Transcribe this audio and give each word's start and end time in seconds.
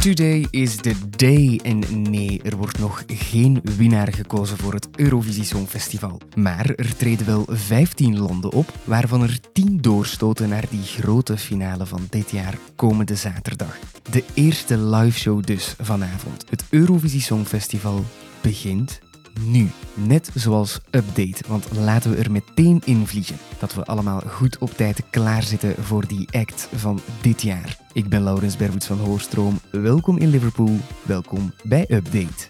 Today 0.00 0.46
is 0.50 0.76
the 0.76 0.94
day. 1.16 1.60
En 1.62 2.02
nee, 2.02 2.40
er 2.42 2.56
wordt 2.56 2.78
nog 2.78 3.02
geen 3.06 3.60
winnaar 3.76 4.12
gekozen 4.12 4.56
voor 4.56 4.72
het 4.72 4.88
Eurovisie 4.96 5.44
Songfestival. 5.44 6.20
Maar 6.36 6.70
er 6.70 6.96
treden 6.96 7.26
wel 7.26 7.44
15 7.48 8.18
landen 8.18 8.52
op, 8.52 8.72
waarvan 8.84 9.22
er 9.22 9.38
10 9.52 9.78
doorstoten 9.80 10.48
naar 10.48 10.64
die 10.70 10.82
grote 10.82 11.36
finale 11.36 11.86
van 11.86 12.06
dit 12.10 12.30
jaar 12.30 12.58
komende 12.76 13.14
zaterdag. 13.14 13.78
De 14.10 14.24
eerste 14.34 14.78
liveshow 14.78 15.44
dus 15.44 15.74
vanavond. 15.80 16.44
Het 16.50 16.64
Eurovisie 16.70 17.20
Songfestival 17.20 18.04
begint 18.40 19.00
nu. 19.46 19.70
Net 19.94 20.30
zoals 20.34 20.80
Update, 20.90 21.44
want 21.48 21.66
laten 21.72 22.10
we 22.10 22.16
er 22.16 22.30
meteen 22.30 22.82
in 22.84 23.06
vliegen. 23.06 23.36
Dat 23.58 23.74
we 23.74 23.84
allemaal 23.84 24.22
goed 24.26 24.58
op 24.58 24.70
tijd 24.70 25.02
klaarzitten 25.10 25.74
voor 25.84 26.06
die 26.06 26.28
act 26.30 26.68
van 26.74 27.00
dit 27.20 27.42
jaar. 27.42 27.78
Ik 27.92 28.08
ben 28.08 28.22
Laurens 28.22 28.56
Bervoets 28.56 28.86
van 28.86 28.98
Hoorstroom. 28.98 29.60
Welkom 29.70 30.18
in 30.18 30.28
Liverpool. 30.28 30.76
Welkom 31.02 31.52
bij 31.62 31.84
Update. 31.88 32.48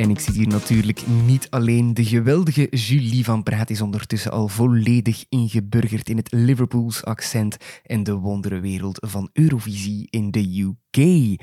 En 0.00 0.10
ik 0.10 0.20
zit 0.20 0.34
hier 0.34 0.48
natuurlijk 0.48 1.06
niet 1.06 1.50
alleen. 1.50 1.94
De 1.94 2.04
geweldige 2.04 2.68
Julie 2.70 3.24
van 3.24 3.42
Praat 3.42 3.70
is 3.70 3.80
ondertussen 3.80 4.30
al 4.30 4.48
volledig 4.48 5.24
ingeburgerd 5.28 6.08
in 6.08 6.16
het 6.16 6.32
Liverpools 6.32 7.04
accent 7.04 7.56
en 7.84 8.02
de 8.02 8.14
wonderenwereld 8.14 9.06
van 9.06 9.30
Eurovisie 9.32 10.06
in 10.10 10.30
de 10.30 10.74
UK. 10.90 11.36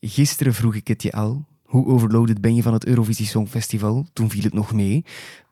Gisteren 0.00 0.54
vroeg 0.54 0.74
ik 0.74 0.88
het 0.88 1.02
je 1.02 1.12
al. 1.12 1.44
Hoe 1.64 1.86
overloaded 1.86 2.40
ben 2.40 2.54
je 2.54 2.62
van 2.62 2.72
het 2.72 2.86
Eurovisie 2.86 3.26
Songfestival? 3.26 4.06
Toen 4.12 4.30
viel 4.30 4.42
het 4.42 4.54
nog 4.54 4.72
mee. 4.72 5.04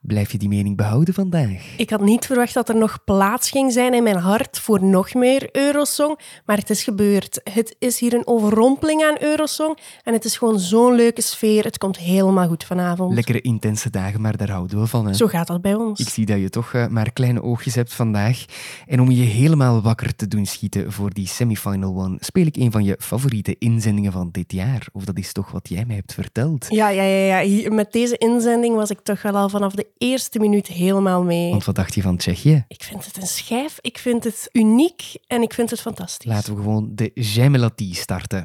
Blijf 0.07 0.31
je 0.31 0.37
die 0.37 0.49
mening 0.49 0.77
behouden 0.77 1.13
vandaag? 1.13 1.77
Ik 1.77 1.89
had 1.89 2.01
niet 2.01 2.25
verwacht 2.25 2.53
dat 2.53 2.69
er 2.69 2.75
nog 2.75 3.03
plaats 3.05 3.49
ging 3.49 3.71
zijn 3.71 3.93
in 3.93 4.03
mijn 4.03 4.17
hart 4.17 4.59
voor 4.59 4.83
nog 4.83 5.13
meer 5.13 5.49
Eurosong, 5.51 6.19
maar 6.45 6.57
het 6.57 6.69
is 6.69 6.83
gebeurd. 6.83 7.41
Het 7.43 7.75
is 7.79 7.99
hier 7.99 8.13
een 8.13 8.27
overrompeling 8.27 9.03
aan 9.03 9.15
Eurosong 9.19 9.77
en 10.03 10.13
het 10.13 10.25
is 10.25 10.37
gewoon 10.37 10.59
zo'n 10.59 10.95
leuke 10.95 11.21
sfeer. 11.21 11.63
Het 11.63 11.77
komt 11.77 11.97
helemaal 11.97 12.47
goed 12.47 12.63
vanavond. 12.63 13.13
Lekkere 13.13 13.41
intense 13.41 13.89
dagen, 13.89 14.21
maar 14.21 14.37
daar 14.37 14.49
houden 14.49 14.79
we 14.79 14.87
van. 14.87 15.07
Hè? 15.07 15.13
Zo 15.13 15.27
gaat 15.27 15.47
dat 15.47 15.61
bij 15.61 15.73
ons. 15.73 15.99
Ik 15.99 16.09
zie 16.09 16.25
dat 16.25 16.39
je 16.39 16.49
toch 16.49 16.73
uh, 16.73 16.87
maar 16.87 17.11
kleine 17.11 17.43
oogjes 17.43 17.75
hebt 17.75 17.93
vandaag. 17.93 18.45
En 18.85 19.01
om 19.01 19.11
je 19.11 19.23
helemaal 19.23 19.81
wakker 19.81 20.15
te 20.15 20.27
doen 20.27 20.45
schieten 20.45 20.91
voor 20.91 21.13
die 21.13 21.27
semifinal 21.27 21.95
one, 21.95 22.17
speel 22.19 22.45
ik 22.45 22.55
een 22.55 22.71
van 22.71 22.83
je 22.83 22.95
favoriete 22.99 23.55
inzendingen 23.59 24.11
van 24.11 24.29
dit 24.31 24.51
jaar. 24.51 24.87
Of 24.91 25.05
dat 25.05 25.17
is 25.17 25.31
toch 25.31 25.51
wat 25.51 25.69
jij 25.69 25.85
mij 25.85 25.95
hebt 25.95 26.13
verteld? 26.13 26.65
Ja, 26.69 26.89
ja, 26.89 27.03
ja, 27.03 27.39
ja. 27.39 27.73
met 27.73 27.91
deze 27.91 28.17
inzending 28.17 28.75
was 28.75 28.89
ik 28.89 28.99
toch 28.99 29.21
wel 29.21 29.35
al 29.35 29.49
vanaf 29.49 29.73
de 29.73 29.93
eerste 29.97 30.39
minuut 30.39 30.67
helemaal 30.67 31.23
mee. 31.23 31.49
Want 31.49 31.65
wat 31.65 31.75
dacht 31.75 31.95
je 31.95 32.01
van 32.01 32.17
Tsjechië? 32.17 32.65
Ik 32.67 32.83
vind 32.83 33.05
het 33.05 33.17
een 33.17 33.27
schijf, 33.27 33.77
ik 33.81 33.97
vind 33.97 34.23
het 34.23 34.49
uniek 34.51 35.01
en 35.27 35.41
ik 35.41 35.53
vind 35.53 35.69
het 35.69 35.81
fantastisch. 35.81 36.31
Laten 36.31 36.55
we 36.55 36.61
gewoon 36.61 36.89
de 36.91 37.11
Gemelati 37.13 37.93
starten. 37.93 38.43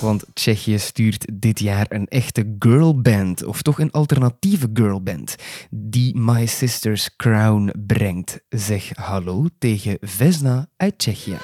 Want 0.00 0.24
Tsjechië 0.32 0.78
stuurt 0.78 1.26
dit 1.32 1.60
jaar 1.60 1.86
een 1.88 2.06
echte 2.08 2.54
girlband, 2.58 3.44
of 3.44 3.62
toch 3.62 3.78
een 3.78 3.90
alternatieve 3.90 4.68
girlband, 4.72 5.34
die 5.70 6.16
My 6.16 6.46
Sister's 6.46 7.16
Crown 7.16 7.72
brengt. 7.86 8.40
Zeg 8.48 8.90
hallo 8.94 9.46
tegen 9.58 9.96
Vesna 10.00 10.68
uit 10.76 10.98
Tsjechië. 10.98 11.36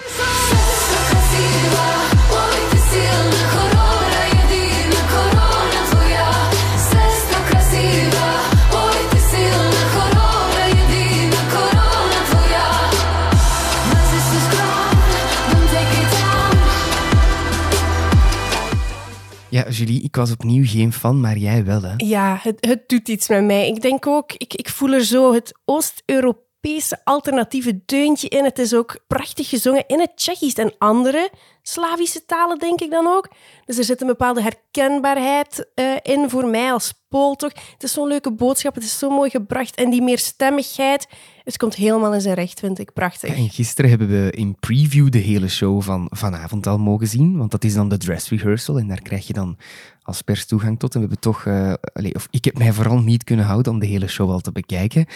Ja, 19.56 19.68
Julie, 19.68 20.02
ik 20.02 20.16
was 20.16 20.30
opnieuw 20.30 20.64
geen 20.66 20.92
fan, 20.92 21.20
maar 21.20 21.36
jij 21.36 21.64
wel, 21.64 21.82
hè? 21.82 21.94
Ja, 21.96 22.38
het, 22.42 22.66
het 22.66 22.88
doet 22.88 23.08
iets 23.08 23.28
met 23.28 23.44
mij. 23.44 23.68
Ik 23.68 23.82
denk 23.82 24.06
ook, 24.06 24.32
ik, 24.32 24.54
ik 24.54 24.68
voel 24.68 24.92
er 24.92 25.04
zo 25.04 25.32
het 25.32 25.52
Oost-Europese 25.64 27.00
alternatieve 27.04 27.80
deuntje 27.86 28.28
in. 28.28 28.44
Het 28.44 28.58
is 28.58 28.74
ook 28.74 28.98
prachtig 29.06 29.48
gezongen 29.48 29.84
in 29.86 30.00
het 30.00 30.16
Tsjechisch 30.16 30.54
en 30.54 30.74
andere 30.78 31.30
Slavische 31.62 32.24
talen, 32.24 32.58
denk 32.58 32.80
ik 32.80 32.90
dan 32.90 33.06
ook. 33.06 33.28
Dus 33.64 33.78
er 33.78 33.84
zit 33.84 34.00
een 34.00 34.06
bepaalde 34.06 34.42
herkenbaarheid 34.42 35.66
uh, 35.74 35.96
in 36.02 36.30
voor 36.30 36.46
mij 36.46 36.72
als 36.72 36.92
Pool, 37.08 37.34
toch? 37.34 37.52
Het 37.72 37.82
is 37.82 37.92
zo'n 37.92 38.08
leuke 38.08 38.32
boodschap, 38.32 38.74
het 38.74 38.84
is 38.84 38.98
zo 38.98 39.10
mooi 39.10 39.30
gebracht. 39.30 39.76
En 39.76 39.90
die 39.90 40.02
meerstemmigheid, 40.02 41.06
het 41.46 41.56
komt 41.56 41.74
helemaal 41.74 42.14
in 42.14 42.20
zijn 42.20 42.34
recht, 42.34 42.60
vind 42.60 42.78
ik. 42.78 42.92
Prachtig. 42.92 43.34
En 43.34 43.50
gisteren 43.50 43.90
hebben 43.90 44.08
we 44.08 44.30
in 44.30 44.56
preview 44.60 45.10
de 45.10 45.18
hele 45.18 45.48
show 45.48 45.82
van 45.82 46.06
vanavond 46.10 46.66
al 46.66 46.78
mogen 46.78 47.08
zien, 47.08 47.36
want 47.36 47.50
dat 47.50 47.64
is 47.64 47.74
dan 47.74 47.88
de 47.88 47.96
dress 47.96 48.28
rehearsal 48.28 48.78
en 48.78 48.88
daar 48.88 49.02
krijg 49.02 49.26
je 49.26 49.32
dan 49.32 49.56
als 50.02 50.22
pers 50.22 50.46
toegang 50.46 50.78
tot. 50.78 50.94
En 50.94 51.00
we 51.00 51.06
hebben 51.06 51.20
toch... 51.20 51.44
Uh, 51.44 51.72
allez, 51.92 52.12
of 52.12 52.28
ik 52.30 52.44
heb 52.44 52.58
mij 52.58 52.72
vooral 52.72 53.00
niet 53.00 53.24
kunnen 53.24 53.44
houden 53.44 53.72
om 53.72 53.78
de 53.78 53.86
hele 53.86 54.08
show 54.08 54.30
al 54.30 54.40
te 54.40 54.52
bekijken. 54.52 55.06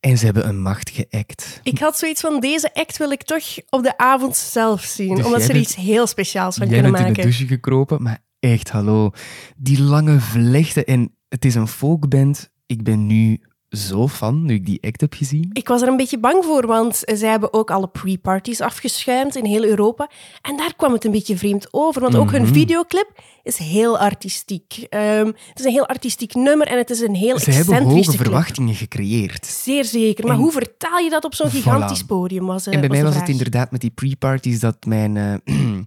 En 0.00 0.18
ze 0.18 0.24
hebben 0.24 0.48
een 0.48 0.62
machtige 0.62 1.06
act. 1.10 1.60
Ik 1.62 1.78
had 1.78 1.98
zoiets 1.98 2.20
van, 2.20 2.40
deze 2.40 2.74
act 2.74 2.96
wil 2.96 3.10
ik 3.10 3.22
toch 3.22 3.44
op 3.70 3.82
de 3.82 3.98
avond 3.98 4.36
zelf 4.36 4.82
zien. 4.82 5.14
Dus 5.14 5.24
omdat 5.24 5.42
ze 5.42 5.46
er 5.46 5.52
bent, 5.52 5.64
iets 5.66 5.76
heel 5.76 6.06
speciaals 6.06 6.56
van 6.56 6.68
jij 6.68 6.74
kunnen 6.74 6.92
bent 6.92 7.04
maken. 7.04 7.22
in 7.22 7.30
de 7.30 7.36
douche 7.36 7.54
gekropen, 7.54 8.02
maar 8.02 8.18
echt, 8.38 8.70
hallo. 8.70 9.10
Die 9.56 9.82
lange 9.82 10.20
vlechten 10.20 10.84
en 10.84 11.14
het 11.28 11.44
is 11.44 11.54
een 11.54 11.68
folkband. 11.68 12.50
Ik 12.66 12.82
ben 12.82 13.06
nu 13.06 13.40
zo 13.70 14.08
fan, 14.08 14.44
nu 14.44 14.54
ik 14.54 14.66
die 14.66 14.78
act 14.82 15.00
heb 15.00 15.14
gezien. 15.14 15.50
Ik 15.52 15.68
was 15.68 15.82
er 15.82 15.88
een 15.88 15.96
beetje 15.96 16.18
bang 16.18 16.44
voor, 16.44 16.66
want 16.66 17.02
zij 17.04 17.28
hebben 17.30 17.52
ook 17.52 17.70
alle 17.70 17.88
pre-parties 17.88 18.60
afgeschuimd 18.60 19.36
in 19.36 19.44
heel 19.44 19.64
Europa. 19.64 20.10
En 20.42 20.56
daar 20.56 20.74
kwam 20.76 20.92
het 20.92 21.04
een 21.04 21.10
beetje 21.10 21.36
vreemd 21.36 21.66
over, 21.70 22.00
want 22.02 22.14
ook 22.16 22.30
hun 22.30 22.42
Mhm. 22.42 22.52
videoclip 22.52 23.10
is 23.42 23.56
heel 23.56 23.98
artistiek. 23.98 24.86
Ehm, 24.88 25.26
het 25.26 25.58
is 25.58 25.64
een 25.64 25.70
heel 25.72 25.86
artistiek 25.86 26.34
nummer 26.34 26.66
en 26.66 26.76
het 26.78 26.90
is 26.90 27.00
een 27.00 27.14
heel 27.14 27.38
Ze 27.38 27.50
hebben 27.50 27.82
hoge 27.82 28.02
clip. 28.02 28.16
verwachtingen 28.20 28.74
gecreëerd. 28.74 29.46
Zeer 29.46 29.84
zeker. 29.84 30.24
Maar 30.26 30.34
En- 30.36 30.40
hoe 30.42 30.52
vertaal 30.52 30.98
je 30.98 31.10
dat 31.10 31.24
op 31.24 31.34
zo'n 31.34 31.50
gigantisch 31.50 32.02
podium? 32.02 32.46
Was, 32.46 32.66
eh, 32.66 32.74
en 32.74 32.80
bij 32.80 32.88
mij 32.88 33.02
was 33.02 33.14
het 33.14 33.28
inderdaad 33.28 33.70
met 33.70 33.80
die 33.80 33.90
pre-parties 33.90 34.60
dat 34.60 34.76
mijn 34.86 35.16
eh, 35.16 35.34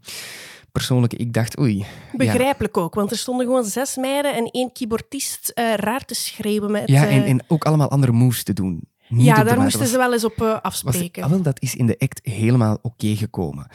persoonlijke... 0.74 1.16
Ik 1.16 1.34
dacht, 1.34 1.60
oei. 1.60 1.78
ja. 1.78 1.86
Begrijpelijk 2.18 2.78
ook, 2.78 2.94
want 2.94 3.12
er 3.12 3.18
stonden 3.18 3.46
gewoon 3.46 3.64
zes 3.64 3.96
meiden 3.96 4.34
en 4.36 4.46
één 4.52 4.72
keyboardist 4.72 5.50
eh, 5.50 5.74
raar 5.74 6.06
te 6.06 6.16
schreeuwen 6.16 6.72
met... 6.72 6.88
Ja, 6.90 7.06
eh, 7.08 7.16
en, 7.16 7.24
en 7.24 7.44
ook 7.48 7.66
allemaal 7.66 7.90
andere 7.90 8.12
moves 8.12 8.44
te 8.44 8.54
doen. 8.54 8.92
Niet 9.08 9.26
ja, 9.26 9.44
daar 9.44 9.62
moesten 9.62 9.88
ze 9.88 9.98
wel 9.98 10.14
eens 10.14 10.24
op 10.24 10.34
eh, 10.34 10.40
was- 10.40 10.62
afspreken. 10.62 11.24
ah, 11.24 11.30
wel, 11.30 11.42
dat 11.42 11.62
is 11.62 11.76
in 11.76 11.86
de 11.86 11.96
act 12.00 12.20
helemaal 12.24 12.78
oké 12.82 13.16
gekomen. 13.16 13.68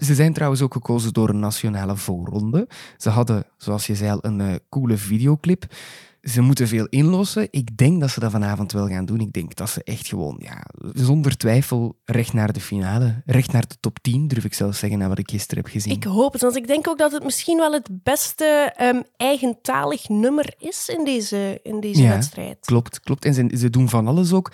Ze 0.00 0.14
zijn 0.14 0.32
trouwens 0.32 0.62
ook 0.62 0.72
gekozen 0.72 1.12
door 1.12 1.28
een 1.28 1.38
nationale 1.38 1.96
voorronde. 1.96 2.68
Ze 2.96 3.08
hadden, 3.08 3.44
zoals 3.56 3.86
je 3.86 3.94
zei 3.94 4.10
al, 4.10 4.18
een 4.20 4.60
coole 4.68 4.96
videoclip. 4.96 5.64
Ze 6.30 6.40
moeten 6.40 6.68
veel 6.68 6.86
inlossen. 6.86 7.48
Ik 7.50 7.76
denk 7.76 8.00
dat 8.00 8.10
ze 8.10 8.20
dat 8.20 8.30
vanavond 8.30 8.72
wel 8.72 8.88
gaan 8.88 9.04
doen. 9.04 9.20
Ik 9.20 9.32
denk 9.32 9.54
dat 9.54 9.70
ze 9.70 9.82
echt 9.84 10.06
gewoon, 10.08 10.36
ja, 10.42 10.64
zonder 10.92 11.36
twijfel, 11.36 11.96
recht 12.04 12.32
naar 12.32 12.52
de 12.52 12.60
finale. 12.60 13.22
Recht 13.26 13.52
naar 13.52 13.66
de 13.68 13.76
top 13.80 13.98
10, 13.98 14.28
durf 14.28 14.44
ik 14.44 14.54
zelfs 14.54 14.78
zeggen, 14.78 14.98
naar 14.98 15.08
wat 15.08 15.18
ik 15.18 15.30
gisteren 15.30 15.62
heb 15.64 15.72
gezien. 15.72 15.92
Ik 15.92 16.04
hoop 16.04 16.32
het, 16.32 16.42
want 16.42 16.56
ik 16.56 16.66
denk 16.66 16.88
ook 16.88 16.98
dat 16.98 17.12
het 17.12 17.24
misschien 17.24 17.56
wel 17.58 17.72
het 17.72 17.88
beste 18.02 18.72
ehm, 18.76 19.02
eigentalig 19.16 20.08
nummer 20.08 20.54
is 20.58 20.88
in 20.88 21.04
deze, 21.04 21.60
in 21.62 21.80
deze 21.80 22.02
Ja. 22.02 22.08
wedstrijd. 22.08 22.58
Klopt, 22.60 23.00
klopt. 23.00 23.24
En 23.24 23.34
ze, 23.34 23.50
ze 23.56 23.70
doen 23.70 23.88
van 23.88 24.06
alles 24.06 24.32
ook. 24.32 24.52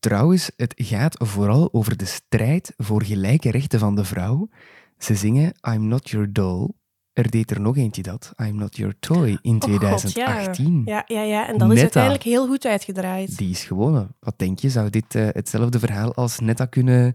Trouwens, 0.00 0.50
het 0.56 0.74
gaat 0.76 1.16
vooral 1.24 1.68
over 1.72 1.96
de 1.96 2.04
strijd 2.04 2.72
voor 2.76 3.02
gelijke 3.02 3.50
rechten 3.50 3.78
van 3.78 3.94
de 3.94 4.04
vrouw. 4.04 4.48
Ze 4.98 5.14
zingen 5.14 5.52
I'm 5.74 5.88
not 5.88 6.10
your 6.10 6.32
doll. 6.32 6.68
Er 7.18 7.30
deed 7.30 7.50
er 7.50 7.60
nog 7.60 7.76
eentje 7.76 8.02
dat, 8.02 8.32
I'm 8.42 8.56
not 8.56 8.76
your 8.76 8.94
toy, 9.00 9.38
in 9.42 9.54
Oh 9.54 9.60
God, 9.60 9.60
2018. 9.60 10.82
ja. 10.84 11.04
Ja, 11.06 11.20
ja, 11.20 11.22
ja, 11.22 11.48
en 11.48 11.58
dat 11.58 11.72
is 11.72 11.80
uiteindelijk 11.80 12.22
heel 12.22 12.46
goed 12.46 12.66
uitgedraaid. 12.66 13.38
Die 13.38 13.50
is 13.50 13.64
gewonnen. 13.64 14.14
Wat 14.20 14.38
denk 14.38 14.58
je, 14.58 14.70
zou 14.70 14.90
dit 14.90 15.14
eh, 15.14 15.28
hetzelfde 15.32 15.78
verhaal 15.78 16.14
als 16.14 16.38
Netta 16.38 16.64
kunnen, 16.64 17.14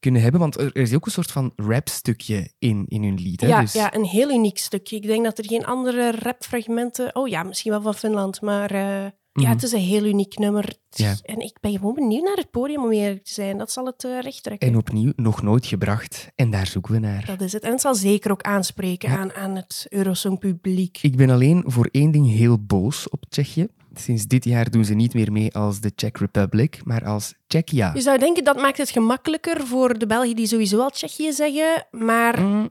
kunnen 0.00 0.22
hebben? 0.22 0.40
Want 0.40 0.58
er, 0.58 0.66
er 0.66 0.82
is 0.82 0.94
ook 0.94 1.06
een 1.06 1.12
soort 1.12 1.30
van 1.30 1.52
rapstukje 1.56 2.50
in, 2.58 2.84
in 2.88 3.02
hun 3.02 3.14
lied. 3.14 3.40
Hè? 3.40 3.46
Ja, 3.46 3.60
dus, 3.60 3.72
ja, 3.72 3.94
een 3.94 4.04
heel 4.04 4.30
uniek 4.30 4.58
stukje. 4.58 4.96
Ik 4.96 5.06
denk 5.06 5.24
dat 5.24 5.38
er 5.38 5.44
geen 5.46 5.66
andere 5.66 6.10
rapfragmenten... 6.18 7.14
Oh 7.16 7.28
ja, 7.28 7.42
misschien 7.42 7.70
wel 7.70 7.82
van 7.82 7.94
Finland, 7.94 8.40
maar... 8.40 8.70
eh, 8.70 9.06
Ja, 9.32 9.42
Mhm. 9.42 9.50
het 9.52 9.62
is 9.62 9.72
een 9.72 9.78
heel 9.80 10.04
uniek 10.04 10.38
nummer. 10.38 10.74
Ja. 10.90 11.14
En 11.22 11.40
ik 11.40 11.56
ben 11.60 11.72
gewoon 11.72 11.94
benieuwd 11.94 12.24
naar 12.24 12.36
het 12.36 12.50
podium, 12.50 12.82
om 12.84 12.90
eerlijk 12.92 13.24
te 13.24 13.32
zijn. 13.32 13.58
Dat 13.58 13.72
zal 13.72 13.86
het 13.86 14.04
eh, 14.04 14.20
recht 14.20 14.42
trekken. 14.42 14.68
En 14.68 14.76
opnieuw, 14.76 15.12
nog 15.16 15.42
nooit 15.42 15.66
gebracht. 15.66 16.28
En 16.34 16.50
daar 16.50 16.66
zoeken 16.66 16.92
we 16.92 16.98
naar. 16.98 17.24
Dat 17.26 17.40
is 17.40 17.52
het. 17.52 17.62
En 17.62 17.70
het 17.70 17.80
zal 17.80 17.94
zeker 17.94 18.30
ook 18.30 18.42
aanspreken 18.42 19.10
Ja. 19.10 19.16
aan, 19.18 19.32
aan 19.32 19.56
het 19.56 19.86
Eurosong-publiek. 19.88 20.98
Ik 21.02 21.16
ben 21.16 21.30
alleen 21.30 21.62
voor 21.66 21.88
één 21.92 22.10
ding 22.10 22.26
heel 22.30 22.58
boos 22.58 23.08
op 23.08 23.24
Tsjechië. 23.28 23.66
Sinds 23.94 24.26
dit 24.26 24.44
jaar 24.44 24.70
doen 24.70 24.84
ze 24.84 24.94
niet 24.94 25.14
meer 25.14 25.32
mee 25.32 25.54
als 25.54 25.80
de 25.80 25.94
Czech 25.94 26.12
Republic, 26.18 26.80
maar 26.84 27.04
als 27.04 27.34
Czechia. 27.46 27.90
Je 27.94 28.00
zou 28.00 28.18
denken 28.18 28.44
dat 28.44 28.56
maakt 28.56 28.78
het 28.78 28.90
gemakkelijker 28.90 29.66
voor 29.66 29.98
de 29.98 30.06
Belgen 30.06 30.36
die 30.36 30.46
sowieso 30.46 30.80
al 30.80 30.90
Tsjechië 30.90 31.32
zeggen, 31.32 31.86
maar 31.90 32.40
Mm, 32.40 32.70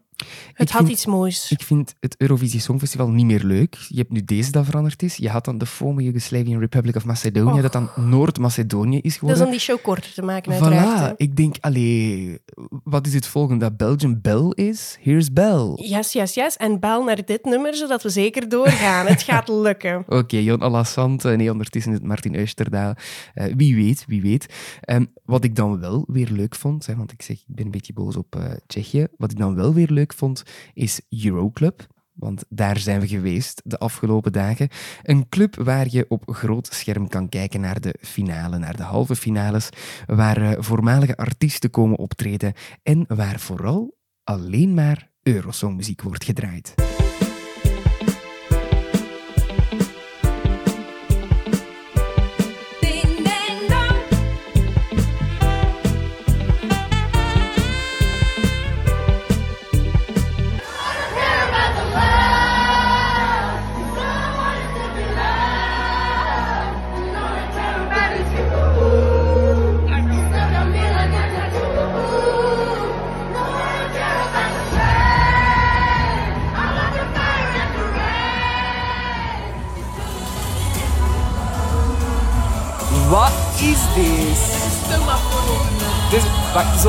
het 0.53 0.67
ik 0.67 0.69
had 0.69 0.77
vind- 0.81 0.89
iets 0.89 1.05
moois. 1.05 1.51
Ik 1.51 1.61
vind 1.63 1.95
het 1.99 2.15
Eurovisie 2.17 2.59
Songfestival 2.59 3.09
niet 3.09 3.25
meer 3.25 3.43
leuk. 3.43 3.75
Je 3.87 3.97
hebt 3.97 4.11
nu 4.11 4.23
deze 4.23 4.51
dat 4.51 4.65
veranderd 4.65 5.03
is. 5.03 5.15
Je 5.15 5.29
had 5.29 5.45
dan 5.45 5.57
de 5.57 5.65
former 5.65 6.03
Yugoslavian 6.03 6.59
Republic 6.59 6.95
of 6.95 7.05
Macedonië, 7.05 7.51
Och. 7.57 7.61
dat 7.61 7.71
dan 7.73 7.89
Noord-Macedonië 7.95 8.95
is 8.95 9.01
Dat 9.01 9.11
is 9.11 9.17
geworden. 9.17 9.45
om 9.45 9.51
die 9.51 9.59
show 9.59 9.77
korter 9.81 10.13
te 10.13 10.21
maken, 10.21 10.51
uiteraard. 10.51 11.13
Voilà, 11.13 11.15
ik 11.17 11.35
denk, 11.35 11.55
allee, 11.59 12.39
wat 12.83 13.07
is 13.07 13.13
het 13.13 13.27
volgende? 13.27 13.59
Dat 13.65 13.77
Belgium 13.77 14.19
Bell 14.21 14.51
is? 14.65 14.97
Here's 15.01 15.33
Bell. 15.33 15.71
Yes, 15.75 16.13
yes, 16.13 16.33
yes. 16.33 16.57
En 16.57 16.79
bel 16.79 17.03
naar 17.03 17.25
dit 17.25 17.43
nummer, 17.45 17.75
zodat 17.75 18.03
we 18.03 18.09
zeker 18.09 18.49
doorgaan. 18.49 19.05
het 19.05 19.21
gaat 19.21 19.47
lukken. 19.63 20.03
Oké, 20.07 20.37
Jon 20.37 20.61
Alassane, 20.61 21.35
nee, 21.37 21.51
ondertussen 21.51 21.91
is 21.91 21.97
het 21.97 22.07
Martin 22.07 22.35
Eusterdaal. 22.35 22.93
Eh, 23.33 23.53
wie 23.55 23.75
weet, 23.75 24.03
wie 24.07 24.21
weet. 24.21 24.45
Ehm, 24.81 25.05
wat 25.25 25.43
ik 25.43 25.55
dan 25.55 25.79
wel 25.79 26.03
weer 26.07 26.29
leuk 26.31 26.55
vond, 26.55 26.85
hè, 26.85 26.95
want 26.95 27.11
ik 27.11 27.21
zeg, 27.21 27.37
ik 27.37 27.43
ben 27.55 27.65
een 27.65 27.71
beetje 27.71 27.93
boos 27.93 28.15
op 28.15 28.35
eh, 28.35 28.43
Tsjechië. 28.67 29.07
Wat 29.17 29.31
ik 29.31 29.37
dan 29.37 29.55
wel 29.55 29.73
weer 29.73 29.89
leuk 29.91 30.08
vond, 30.13 30.43
is 30.73 31.01
Euroclub. 31.09 31.87
Want 32.13 32.43
daar 32.49 32.77
zijn 32.77 32.99
we 32.99 33.07
geweest 33.07 33.61
de 33.65 33.77
afgelopen 33.77 34.31
dagen. 34.31 34.69
Een 35.03 35.29
club 35.29 35.55
waar 35.55 35.87
je 35.89 36.05
op 36.07 36.23
groot 36.25 36.67
scherm 36.67 37.07
kan 37.07 37.29
kijken 37.29 37.61
naar 37.61 37.81
de 37.81 37.95
finale, 38.01 38.57
naar 38.57 38.75
de 38.75 38.83
halve 38.83 39.15
finales, 39.15 39.69
waar 40.05 40.41
eh, 40.41 40.51
voormalige 40.57 41.17
artiesten 41.17 41.69
komen 41.69 41.97
optreden 41.97 42.53
en 42.83 43.05
waar 43.07 43.39
vooral 43.39 43.97
alleen 44.23 44.73
maar 44.73 45.09
Eurosongmuziek 45.23 46.01
wordt 46.01 46.23
gedraaid. 46.23 46.73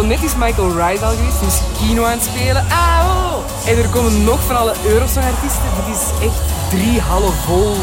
Net 0.03 0.23
is 0.23 0.35
Michael 0.37 0.75
Wright 0.75 1.03
al 1.03 1.11
geweest, 1.11 1.43
is 1.43 1.61
kino 1.79 2.05
aan 2.05 2.11
het 2.11 2.23
spelen. 2.23 2.67
Auw! 2.71 3.43
En 3.67 3.79
er 3.79 3.89
komen 3.89 4.25
nog 4.25 4.41
van 4.41 4.57
alle 4.57 4.75
Eurosong-artiesten. 4.87 5.63
Dit 5.87 5.97
is 5.97 6.27
echt 6.27 6.41
drie 6.71 7.01
hallen 7.01 7.33
vol. 7.33 7.75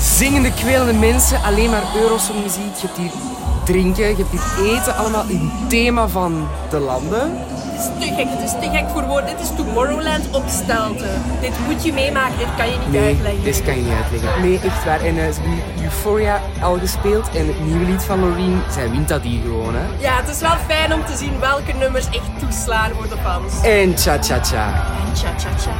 Zingende, 0.00 0.52
kwelende 0.52 0.92
mensen, 0.92 1.42
alleen 1.42 1.70
maar 1.70 1.82
Eurosong-muziek. 1.96 2.74
Je 2.80 2.86
hebt 2.86 2.98
hier 2.98 3.10
drinken, 3.64 4.08
je 4.08 4.16
hebt 4.16 4.30
hier 4.30 4.76
eten, 4.76 4.96
allemaal 4.96 5.24
in 5.26 5.52
thema 5.68 6.08
van 6.08 6.48
de 6.70 6.78
landen. 6.78 7.38
Gek, 8.16 8.26
het 8.28 8.42
is 8.42 8.50
te 8.50 8.76
gek 8.76 8.88
voor 8.88 9.06
woorden. 9.06 9.36
Dit 9.36 9.40
is 9.40 9.56
Tomorrowland 9.56 10.30
op 10.30 10.42
stelten. 10.46 11.22
Dit 11.40 11.52
moet 11.66 11.84
je 11.84 11.92
meemaken, 11.92 12.38
dit 12.38 12.54
kan 12.56 12.66
je 12.70 12.78
niet 12.86 13.02
uitleggen. 13.02 13.44
dit 13.44 13.62
kan 13.62 13.76
je 13.76 13.82
niet 13.82 13.92
uitleggen. 14.02 14.42
Nee, 14.42 14.60
echt 14.64 14.84
waar. 14.84 15.00
En 15.00 15.14
ze 15.14 15.20
hebben 15.20 15.50
nu 15.50 15.82
Euphoria 15.82 16.40
al 16.62 16.78
gespeeld 16.78 17.28
en 17.34 17.46
het 17.46 17.64
nieuwe 17.64 17.84
lied 17.84 18.02
van 18.02 18.20
Loreen, 18.20 18.62
zij 18.70 18.90
wint 18.90 19.08
dat 19.08 19.22
hier 19.22 19.40
gewoon, 19.42 19.74
hè. 19.74 19.84
Ja, 19.98 20.16
het 20.16 20.28
is 20.28 20.40
wel 20.40 20.56
fijn 20.66 20.94
om 20.94 21.04
te 21.04 21.16
zien 21.16 21.40
welke 21.40 21.72
nummers 21.72 22.06
echt 22.06 22.38
toeslaan 22.38 22.90
voor 22.94 23.08
de 23.08 23.16
fans. 23.22 23.62
En 23.62 23.96
cha-cha-cha. 23.96 24.66
En 25.06 25.12
tja, 25.12 25.34
tja, 25.36 25.48
tja. 25.54 25.72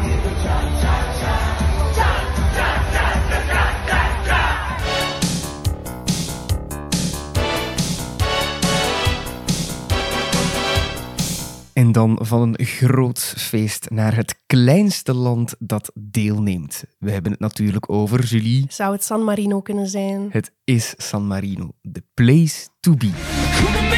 Dan 11.96 12.18
van 12.20 12.42
een 12.42 12.66
groot 12.66 13.34
feest 13.36 13.90
naar 13.90 14.16
het 14.16 14.40
kleinste 14.46 15.14
land 15.14 15.54
dat 15.58 15.92
deelneemt. 15.94 16.84
We 16.98 17.10
hebben 17.10 17.30
het 17.30 17.40
natuurlijk 17.40 17.90
over, 17.90 18.24
Julie. 18.24 18.64
Zou 18.68 18.92
het 18.92 19.04
San 19.04 19.24
Marino 19.24 19.60
kunnen 19.60 19.86
zijn? 19.86 20.28
Het 20.30 20.52
is 20.64 20.94
San 20.96 21.26
Marino, 21.26 21.72
the 21.92 22.02
place 22.14 22.68
to 22.80 22.94
be. 22.94 23.95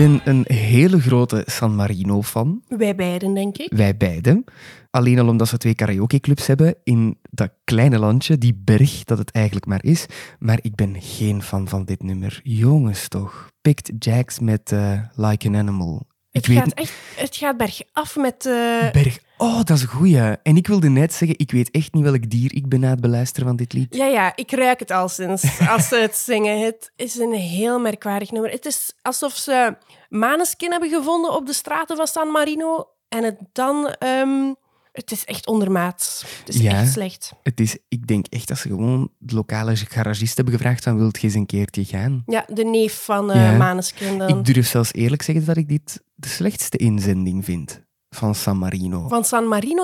Ben 0.00 0.20
een 0.24 0.44
hele 0.46 1.00
grote 1.00 1.42
San 1.46 1.74
Marino-fan. 1.74 2.62
Wij 2.68 2.94
beiden, 2.94 3.34
denk 3.34 3.58
ik. 3.58 3.72
Wij 3.72 3.96
beiden. 3.96 4.44
Alleen 4.90 5.18
al 5.18 5.28
omdat 5.28 5.48
ze 5.48 5.56
twee 5.56 5.74
karaokeclubs 5.74 6.46
hebben 6.46 6.74
in 6.84 7.18
dat 7.30 7.50
kleine 7.64 7.98
landje, 7.98 8.38
die 8.38 8.54
berg 8.64 9.04
dat 9.04 9.18
het 9.18 9.30
eigenlijk 9.30 9.66
maar 9.66 9.84
is. 9.84 10.06
Maar 10.38 10.58
ik 10.62 10.74
ben 10.74 10.96
geen 10.98 11.42
fan 11.42 11.68
van 11.68 11.84
dit 11.84 12.02
nummer. 12.02 12.40
Jongens 12.42 13.08
toch. 13.08 13.50
Picked 13.60 13.92
Jacks 14.04 14.38
met 14.38 14.72
eh, 14.72 15.00
Like 15.14 15.48
an 15.48 15.56
Animal. 15.56 16.06
Ik 16.32 16.44
Het 16.44 16.46
weet 16.46 16.58
gaat, 16.58 16.72
echt, 16.74 16.92
het 17.16 17.36
gaat 17.36 17.56
bergaf 17.56 18.16
met... 18.16 18.46
eh, 18.46 18.90
Berg. 18.90 19.18
Oh, 19.36 19.56
dat 19.56 19.70
is 19.70 19.82
een 19.82 19.88
goeie. 19.88 20.18
En 20.42 20.56
ik 20.56 20.66
wilde 20.66 20.88
net 20.88 21.12
zeggen, 21.14 21.38
ik 21.38 21.50
weet 21.50 21.70
echt 21.70 21.92
niet 21.94 22.04
welk 22.04 22.30
dier 22.30 22.54
ik 22.54 22.68
ben 22.68 22.80
na 22.80 22.88
het 22.90 23.00
beluisteren 23.00 23.48
van 23.48 23.56
dit 23.56 23.72
lied. 23.72 23.94
Ja, 23.96 24.06
ja, 24.06 24.32
ik 24.36 24.50
ruik 24.50 24.78
het 24.78 24.90
al 24.90 25.08
sinds 25.08 25.44
als 25.74 25.88
ze 25.88 25.96
het 25.96 26.16
zingen. 26.16 26.60
Het 26.64 26.92
is 26.96 27.18
een 27.18 27.32
heel 27.32 27.78
merkwaardig 27.78 28.30
nummer. 28.30 28.50
Het 28.50 28.66
is 28.66 28.92
alsof 29.02 29.32
ze 29.36 29.76
Maneskin 30.08 30.70
hebben 30.70 30.88
gevonden 30.90 31.32
op 31.34 31.46
de 31.46 31.52
straten 31.52 31.96
van 31.96 32.06
San 32.06 32.30
Marino 32.30 32.88
en 33.08 33.24
het 33.24 33.36
dan... 33.52 33.88
ehm, 33.98 34.52
het 34.92 35.10
is 35.10 35.24
echt 35.24 35.46
ondermaats. 35.46 36.24
Het 36.44 36.54
is 36.54 36.60
Ja. 36.60 36.80
echt 36.80 36.92
slecht. 36.92 37.32
Het 37.42 37.60
is, 37.60 37.76
ik 37.88 38.06
denk 38.06 38.26
echt 38.26 38.48
dat 38.48 38.58
ze 38.58 38.68
gewoon 38.68 39.10
de 39.18 39.34
lokale 39.34 39.76
garagist 39.76 40.36
hebben 40.36 40.54
gevraagd 40.54 40.84
van 40.84 40.96
wilt 40.98 41.20
je 41.20 41.26
eens 41.26 41.34
een 41.36 41.46
keertje 41.46 41.84
gaan? 41.84 42.22
Ja, 42.26 42.44
de 42.48 42.64
neef 42.64 43.04
van 43.04 43.26
Ja. 43.26 43.74
Dan. 44.18 44.28
Ik 44.38 44.44
durf 44.54 44.66
zelfs 44.66 44.92
eerlijk 44.92 45.22
zeggen 45.22 45.44
dat 45.44 45.56
ik 45.56 45.68
dit 45.68 46.02
de 46.14 46.28
slechtste 46.28 46.76
inzending 46.76 47.44
vind 47.44 47.82
van 48.10 48.34
San 48.34 48.58
Marino. 48.58 49.08
Van 49.08 49.24
San 49.24 49.48
Marino... 49.48 49.82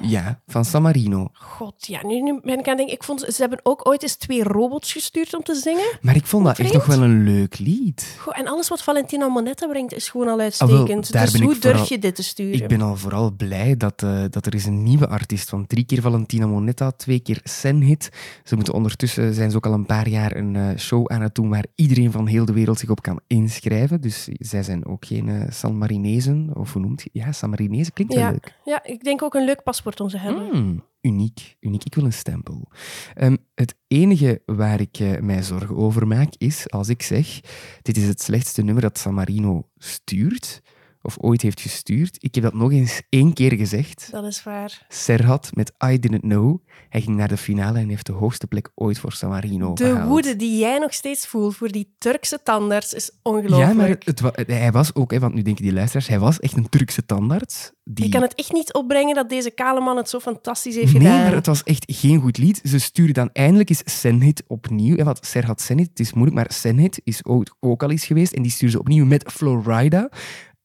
Ja, 0.00 0.40
van 0.46 0.64
San 0.64 0.82
Marino. 0.82 1.28
God, 1.32 1.86
ja, 1.86 2.06
nu, 2.06 2.22
nu 2.22 2.40
ben 2.42 2.58
ik 2.58 2.64
aan 2.64 2.68
het 2.68 2.76
denken... 2.76 2.94
Ik 2.94 3.02
vond, 3.04 3.20
ze 3.20 3.40
hebben 3.40 3.60
ook 3.62 3.88
ooit 3.88 4.02
eens 4.02 4.14
twee 4.16 4.42
robots 4.42 4.92
gestuurd 4.92 5.34
om 5.34 5.42
te 5.42 5.54
zingen. 5.54 5.98
Maar 6.00 6.16
ik 6.16 6.26
vond 6.26 6.44
dat 6.44 6.58
echt 6.58 6.72
nog 6.72 6.86
wel 6.86 7.02
een 7.02 7.24
leuk 7.24 7.58
lied. 7.58 8.16
Goh, 8.20 8.38
en 8.38 8.46
alles 8.46 8.68
wat 8.68 8.82
Valentina 8.82 9.28
Monetta 9.28 9.66
brengt 9.68 9.92
is 9.94 10.08
gewoon 10.08 10.26
al 10.26 10.32
Ah, 10.32 10.38
wel, 10.38 10.46
uitstekend. 10.46 11.12
daar 11.12 11.30
dus 11.30 11.40
hoe 11.40 11.58
durf 11.58 11.88
je 11.88 11.98
dit 11.98 12.14
te 12.14 12.22
sturen? 12.22 12.62
Ik 12.62 12.68
ben 12.68 12.80
al 12.80 12.96
vooral 12.96 13.30
blij 13.32 13.76
dat, 13.76 14.02
eh, 14.02 14.24
dat 14.30 14.46
er 14.46 14.54
is 14.54 14.66
een 14.66 14.82
nieuwe 14.82 15.08
artiest 15.08 15.48
van 15.48 15.66
drie 15.66 15.84
keer 15.84 16.00
Valentina 16.00 16.46
Monetta, 16.46 16.90
twee 16.90 17.20
keer 17.20 17.40
Senhit. 17.44 18.08
Ze 18.44 18.54
moeten 18.54 18.74
ondertussen 18.74 19.34
zijn 19.34 19.50
ze 19.50 19.56
ook 19.56 19.66
al 19.66 19.72
een 19.72 19.86
paar 19.86 20.08
jaar 20.08 20.36
een 20.36 20.56
eh, 20.56 20.78
show 20.78 21.06
aan 21.12 21.20
het 21.20 21.34
doen 21.34 21.48
waar 21.48 21.64
iedereen 21.74 22.10
van 22.12 22.26
heel 22.26 22.44
de 22.44 22.52
wereld 22.52 22.78
zich 22.78 22.90
op 22.90 23.02
kan 23.02 23.20
inschrijven. 23.26 24.00
Dus 24.00 24.28
zij 24.38 24.62
zijn 24.62 24.86
ook 24.86 25.04
geen 25.06 25.28
eh, 25.28 25.50
San 25.50 25.78
Marinezen, 25.78 26.50
of 26.54 26.72
hoe 26.72 26.82
noemt 26.82 27.02
je? 27.02 27.10
Ja, 27.12 27.32
San 27.32 27.50
Klinkt 27.68 28.14
wel 28.14 28.22
Ja. 28.22 28.30
leuk. 28.30 28.58
Ja, 28.64 28.84
ik 28.84 29.04
denk 29.04 29.22
ook 29.22 29.34
een 29.34 29.44
leuk 29.44 29.62
paspoort 29.62 30.00
om 30.00 30.08
te 30.08 30.18
hebben. 30.18 30.48
Hmm, 30.50 30.84
uniek, 31.00 31.56
uniek. 31.60 31.84
Ik 31.84 31.94
wil 31.94 32.04
een 32.04 32.12
stempel. 32.12 32.68
Ehm, 33.14 33.36
het 33.54 33.74
enige 33.88 34.42
waar 34.46 34.80
ik 34.80 34.98
eh, 34.98 35.18
mij 35.20 35.42
zorgen 35.42 35.76
over 35.76 36.06
maak 36.06 36.32
is 36.38 36.70
als 36.70 36.88
ik 36.88 37.02
zeg: 37.02 37.40
dit 37.82 37.96
is 37.96 38.06
het 38.06 38.22
slechtste 38.22 38.62
nummer 38.62 38.82
dat 38.82 38.98
San 38.98 39.14
Marino 39.14 39.68
stuurt, 39.76 40.62
of 41.06 41.16
ooit 41.20 41.42
heeft 41.42 41.60
gestuurd. 41.60 42.16
Ik 42.20 42.34
heb 42.34 42.44
dat 42.44 42.54
nog 42.54 42.72
eens 42.72 43.02
één 43.08 43.32
keer 43.32 43.52
gezegd. 43.54 44.08
Dat 44.10 44.24
is 44.24 44.42
waar. 44.42 44.84
Serhat 44.88 45.50
met 45.54 45.72
I 45.84 45.98
Didn't 45.98 46.20
Know. 46.20 46.58
Hij 46.88 47.00
ging 47.00 47.16
naar 47.16 47.28
de 47.28 47.36
finale 47.36 47.78
en 47.78 47.88
heeft 47.88 48.06
de 48.06 48.12
hoogste 48.12 48.46
plek 48.46 48.70
ooit 48.74 48.98
voor 48.98 49.12
San 49.12 49.30
Marino 49.30 49.74
De 49.74 49.84
gehaald. 49.84 50.08
woede 50.08 50.36
die 50.36 50.58
jij 50.58 50.78
nog 50.78 50.94
steeds 50.94 51.26
voelt 51.26 51.56
voor 51.56 51.68
die 51.72 51.94
Turkse 51.98 52.40
tandarts 52.42 52.92
is 52.92 53.10
Ja, 53.12 53.30
ongelooflijk. 53.30 53.74
maar 53.74 53.88
het, 53.88 54.04
het 54.06 54.20
wa- 54.20 54.32
hij 54.46 54.72
was 54.72 54.94
ook, 54.94 55.10
hè, 55.10 55.18
want 55.18 55.34
nu 55.34 55.42
denken 55.42 55.62
die 55.64 55.72
luisteraars, 55.72 56.06
hij 56.08 56.18
was 56.18 56.40
echt 56.40 56.56
een 56.56 56.68
Turkse 56.68 57.06
tandarts. 57.06 57.70
Die... 57.84 58.04
Je 58.04 58.10
kan 58.10 58.22
het 58.22 58.34
echt 58.34 58.52
niet 58.52 58.72
opbrengen 58.72 59.14
dat 59.14 59.28
deze 59.28 59.50
kale 59.50 59.80
man 59.80 59.96
het 59.96 60.08
zo 60.08 60.18
fantastisch 60.20 60.74
heeft 60.74 60.92
Nee, 60.92 61.02
gedaan. 61.02 61.22
maar 61.22 61.34
het 61.34 61.46
was 61.46 61.62
echt 61.62 61.84
geen 61.86 62.20
goed 62.20 62.38
lied. 62.38 62.60
Ze 62.64 62.78
sturen 62.78 63.14
dan 63.14 63.30
eindelijk 63.32 63.68
eens 63.68 63.82
Senhit 63.84 64.42
opnieuw. 64.46 64.96
En 64.96 65.04
wat 65.04 65.26
Serhat 65.26 65.60
Senhit, 65.60 65.88
het 65.88 66.00
is 66.00 66.12
moeilijk, 66.12 66.36
maar 66.36 66.52
Senhit 66.52 67.00
is 67.04 67.24
ook, 67.24 67.56
ook 67.60 67.82
al 67.82 67.90
eens 67.90 68.06
geweest. 68.06 68.32
En 68.32 68.42
die 68.42 68.50
sturen 68.50 68.70
ze 68.72 68.78
opnieuw 68.78 69.04
met 69.04 69.32
Florida. 69.32 70.08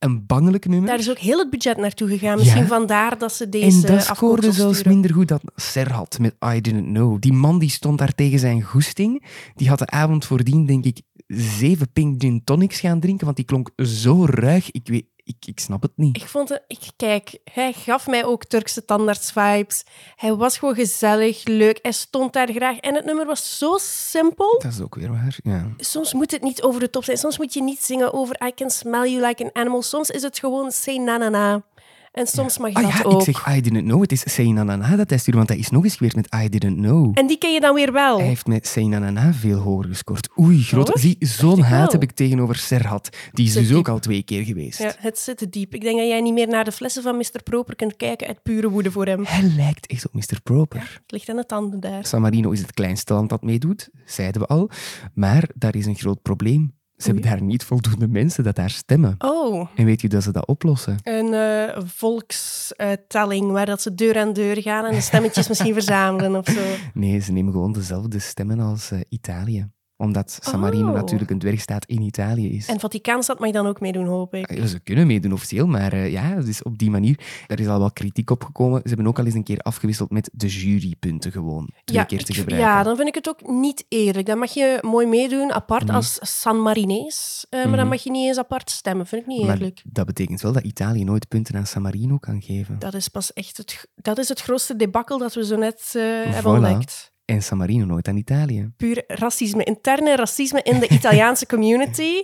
Een 0.04 0.26
bangelijk 0.26 0.68
nummer. 0.68 0.88
Daar 0.90 1.00
is 1.00 1.10
ook 1.10 1.18
heel 1.18 1.40
het 1.40 1.50
budget 1.50 1.78
naartoe 1.78 2.08
gegaan. 2.08 2.38
Misschien 2.38 2.62
Ja. 2.62 2.68
vandaar 2.68 3.18
dat 3.18 3.34
ze 3.34 3.50
deze 3.50 3.88
en 3.88 3.96
dat 3.96 4.04
scoorde 4.04 4.52
zelfs 4.52 4.84
minder 4.84 5.14
goed 5.14 5.28
dan 5.28 5.40
Serhat 5.56 6.20
met 6.20 6.36
I 6.56 6.62
Didn't 6.62 6.86
Know. 6.86 7.20
Die 7.20 7.34
man 7.34 7.60
die 7.60 7.70
stond 7.70 7.98
daar 7.98 8.16
tegen 8.16 8.40
zijn 8.40 8.62
goesting. 8.62 9.26
Die 9.56 9.70
had 9.70 9.80
de 9.80 9.88
avond 9.88 10.26
voordien, 10.26 10.66
denk 10.66 10.86
ik, 10.86 11.02
zeven 11.28 11.92
pink 11.94 12.22
gin 12.22 12.44
tonics 12.44 12.80
gaan 12.80 13.00
drinken, 13.00 13.26
want 13.26 13.38
die 13.38 13.46
klonk 13.46 13.70
zo 13.76 14.26
ruig. 14.26 14.72
Ik, 14.72 14.88
weet, 14.88 15.06
ik, 15.40 15.48
ik 15.48 15.60
snap 15.60 15.82
het 15.82 15.92
niet. 15.96 16.18
Ik 16.18 16.28
vond 16.28 16.50
het... 16.50 16.64
Ik, 16.68 16.80
kijk, 16.96 17.38
hij 17.54 17.74
gaf 17.74 18.08
mij 18.08 18.26
ook 18.26 18.46
Turkse 18.46 18.86
tandarts-vibes. 18.86 19.84
Hij 20.16 20.36
was 20.36 20.58
gewoon 20.58 20.76
gezellig, 20.76 21.44
leuk. 21.44 21.80
Hij 21.82 21.92
stond 21.92 22.34
daar 22.34 22.52
graag. 22.52 22.78
En 22.78 22.96
het 22.96 23.06
nummer 23.06 23.26
was 23.26 23.58
zo 23.58 23.78
simpel. 23.80 24.60
Dat 24.60 24.72
is 24.72 24.82
ook 24.82 24.96
weer 24.96 25.12
waar, 25.12 25.38
ja. 25.44 25.68
Soms 25.78 26.14
moet 26.14 26.32
het 26.32 26.42
niet 26.42 26.62
over 26.62 26.80
de 26.80 26.90
top 26.90 27.04
zijn. 27.04 27.18
Soms 27.18 27.38
moet 27.38 27.54
je 27.54 27.64
niet 27.64 27.84
zingen 27.84 28.14
over 28.14 28.48
I 28.48 28.54
can 28.54 28.70
smell 28.70 29.12
you 29.12 29.28
like 29.28 29.44
an 29.44 29.50
animal. 29.54 29.82
Soms 29.82 30.10
is 30.10 30.22
het 30.22 30.40
gewoon 30.40 30.72
say 30.72 30.98
na 30.98 31.18
na 31.18 31.30
na. 31.30 31.64
En 32.12 32.28
soms 32.28 32.58
mag 32.58 32.70
je 32.70 32.76
Ah 32.76 32.84
dat 32.84 32.92
ja, 32.94 33.02
ook. 33.04 33.28
ik 33.28 33.36
zeg 33.36 33.56
I 33.58 33.62
Didn't 33.62 33.84
Know. 33.84 34.02
Het 34.02 34.12
is 34.12 34.34
Say 34.34 34.46
Na 34.52 34.64
Na 34.64 34.76
Na 34.76 34.96
dat 34.96 35.10
hij 35.10 35.18
stuurde, 35.20 35.38
want 35.40 35.50
hij 35.50 35.60
is 35.60 35.70
nog 35.70 35.84
eens 35.84 35.96
geweest 35.96 36.16
met 36.16 36.36
I 36.44 36.50
Didn't 36.50 36.78
Know. 36.78 37.12
En 37.18 37.28
die 37.28 37.38
ken 37.38 37.54
je 37.54 37.60
dan 37.60 37.74
weer 37.76 37.92
wel. 37.92 38.18
Hij 38.18 38.28
heeft 38.28 38.48
met 38.48 38.68
Say 38.68 38.84
Na 38.84 39.00
Na 39.00 39.10
Na 39.10 39.34
veel 39.34 39.58
hoger 39.60 39.86
gescoord. 39.90 40.30
Oei, 40.40 40.64
groot. 40.64 40.92
Zie, 40.94 41.16
zo'n 41.20 41.60
haat 41.62 41.80
wel. 41.82 41.92
heb 41.92 42.04
ik 42.04 42.12
tegenover 42.12 42.56
Serhat. 42.56 43.10
Die 43.32 43.46
is 43.46 43.52
Zit 43.52 43.62
dus 43.62 43.70
diep. 43.70 43.78
ook 43.78 43.88
al 43.90 44.00
twee 44.00 44.24
keer 44.24 44.44
geweest. 44.44 44.80
Ja, 44.80 44.94
het 44.98 45.20
zit 45.20 45.38
te 45.38 45.50
diep. 45.50 45.74
Ik 45.74 45.82
denk 45.82 45.98
dat 45.98 46.08
jij 46.08 46.22
niet 46.22 46.34
meer 46.34 46.48
naar 46.48 46.64
de 46.64 46.72
flessen 46.72 47.04
van 47.04 47.18
Mr. 47.18 47.44
Proper 47.44 47.76
kunt 47.76 47.96
kijken 47.98 48.28
uit 48.28 48.44
pure 48.44 48.70
woede 48.70 48.92
voor 48.92 49.06
hem. 49.06 49.24
Hij 49.26 49.44
lijkt 49.56 49.88
echt 49.88 50.06
op 50.08 50.14
Mr. 50.14 50.42
Proper. 50.44 50.80
Het 51.02 51.12
ligt 51.12 51.30
aan 51.30 51.36
de 51.36 51.46
tanden 51.46 51.80
daar. 51.80 52.06
San 52.06 52.22
Marino 52.22 52.52
is 52.52 52.60
het 52.62 52.72
kleinste 52.74 53.14
land 53.14 53.30
dat 53.30 53.42
meedoet, 53.44 53.90
zeiden 54.06 54.42
we 54.42 54.48
al. 54.48 54.70
Maar 55.14 55.50
daar 55.56 55.76
is 55.76 55.86
een 55.86 55.96
groot 55.96 56.22
probleem. 56.22 56.80
Ze 57.02 57.12
hebben 57.12 57.30
daar 57.30 57.42
niet 57.42 57.64
voldoende 57.64 58.08
mensen 58.08 58.44
dat 58.44 58.56
daar 58.56 58.70
stemmen. 58.70 59.16
Oh, 59.18 59.68
En 59.76 59.86
weet 59.86 60.02
je 60.02 60.10
dat 60.10 60.24
ze 60.24 60.32
dat 60.32 60.48
oplossen? 60.48 60.98
een 61.04 61.34
eh, 61.34 61.82
volkstelling 61.86 63.52
waar 63.52 63.66
dat 63.66 63.82
ze 63.82 63.96
deur 63.96 64.18
aan 64.20 64.34
deur 64.34 64.62
gaan 64.62 64.86
en 64.86 64.94
de 64.94 65.02
stemmetjes 65.02 65.48
misschien 65.48 65.74
verzamelen 65.82 66.36
of 66.36 66.46
zo. 66.48 66.62
Nee, 66.94 67.20
ze 67.20 67.32
nemen 67.32 67.52
gewoon 67.52 67.72
dezelfde 67.74 68.20
stemmen 68.20 68.60
als 68.60 68.92
eh, 68.92 69.00
Italië. 69.10 69.70
Omdat 70.02 70.40
San 70.42 70.60
Marino 70.60 70.88
Oh. 70.88 70.94
natuurlijk 70.94 71.32
een 71.32 71.40
dwergstaat 71.40 71.86
in 71.86 72.02
Italië 72.02 72.50
is. 72.56 72.68
En 72.68 72.80
Vaticaanstad 72.80 73.40
mag 73.40 73.52
dan 73.52 73.68
ook 73.68 73.80
meedoen, 73.80 74.06
hoop 74.06 74.34
ik. 74.34 74.54
Ja, 74.54 74.66
Ze 74.66 74.80
kunnen 74.80 75.08
meedoen 75.08 75.34
officieel, 75.34 75.68
maar 75.68 75.94
eh, 75.94 76.12
ja, 76.12 76.36
dus 76.36 76.64
op 76.64 76.78
die 76.78 76.90
manier. 76.90 77.20
Daar 77.48 77.60
is 77.60 77.68
al 77.68 77.80
wel 77.80 77.92
kritiek 77.92 78.30
op 78.30 78.44
gekomen. 78.44 78.80
Ze 78.84 78.88
hebben 78.88 79.08
ook 79.08 79.20
al 79.20 79.26
eens 79.26 79.34
een 79.34 79.44
keer 79.44 79.60
afgewisseld 79.60 80.10
met 80.12 80.30
de 80.34 80.48
jurypunten 80.48 81.32
gewoon. 81.32 81.70
Twee 81.86 82.06
keer 82.06 82.24
te 82.24 82.32
ik- 82.32 82.38
gebruiken. 82.38 82.70
ja, 82.70 82.84
dan 82.84 82.96
vind 82.96 83.08
ik 83.08 83.16
het 83.16 83.30
ook 83.30 83.48
niet 83.50 83.86
eerlijk. 83.88 84.26
Dan 84.28 84.38
mag 84.38 84.54
je 84.54 84.78
mooi 84.82 85.08
meedoen, 85.08 85.52
apart 85.52 85.86
Mhm. 85.86 85.96
als 85.96 86.18
San 86.22 86.62
Marinees. 86.62 87.46
eh, 87.50 87.66
maar 87.66 87.78
dan 87.78 87.88
mag 87.88 88.04
je 88.04 88.12
niet 88.12 88.28
eens 88.28 88.38
apart 88.38 88.70
stemmen. 88.70 89.06
Vind 89.08 89.22
ik 89.22 89.28
niet 89.28 89.46
maar 89.46 89.56
eerlijk. 89.56 89.82
dat 89.86 90.06
betekent 90.06 90.42
wel 90.42 90.52
dat 90.52 90.64
Italië 90.64 91.04
nooit 91.04 91.28
punten 91.28 91.56
aan 91.56 91.66
San 91.66 91.82
Marino 91.82 92.18
kan 92.18 92.42
geven. 92.42 92.80
Dat 92.80 92.94
is 92.94 93.08
pas 93.08 93.34
echt 93.34 93.58
het, 93.58 93.88
dat 93.96 94.18
is 94.18 94.30
het 94.30 94.42
grootste 94.42 94.76
debakkel 94.76 95.18
dat 95.18 95.34
we 95.34 95.46
zo 95.46 95.56
net 95.58 95.92
eh, 95.96 96.02
hebben 96.34 96.52
ontdekt. 96.52 97.11
En 97.26 97.44
San 97.44 97.58
Marino 97.58 97.86
nooit 97.86 98.08
aan 98.08 98.18
Italië. 98.18 98.72
Puur 98.78 99.04
racisme, 99.08 99.64
interne 99.64 100.16
racisme 100.16 100.62
in 100.64 100.80
de 100.80 100.88
Italiaanse 100.88 101.46
community. 101.54 102.24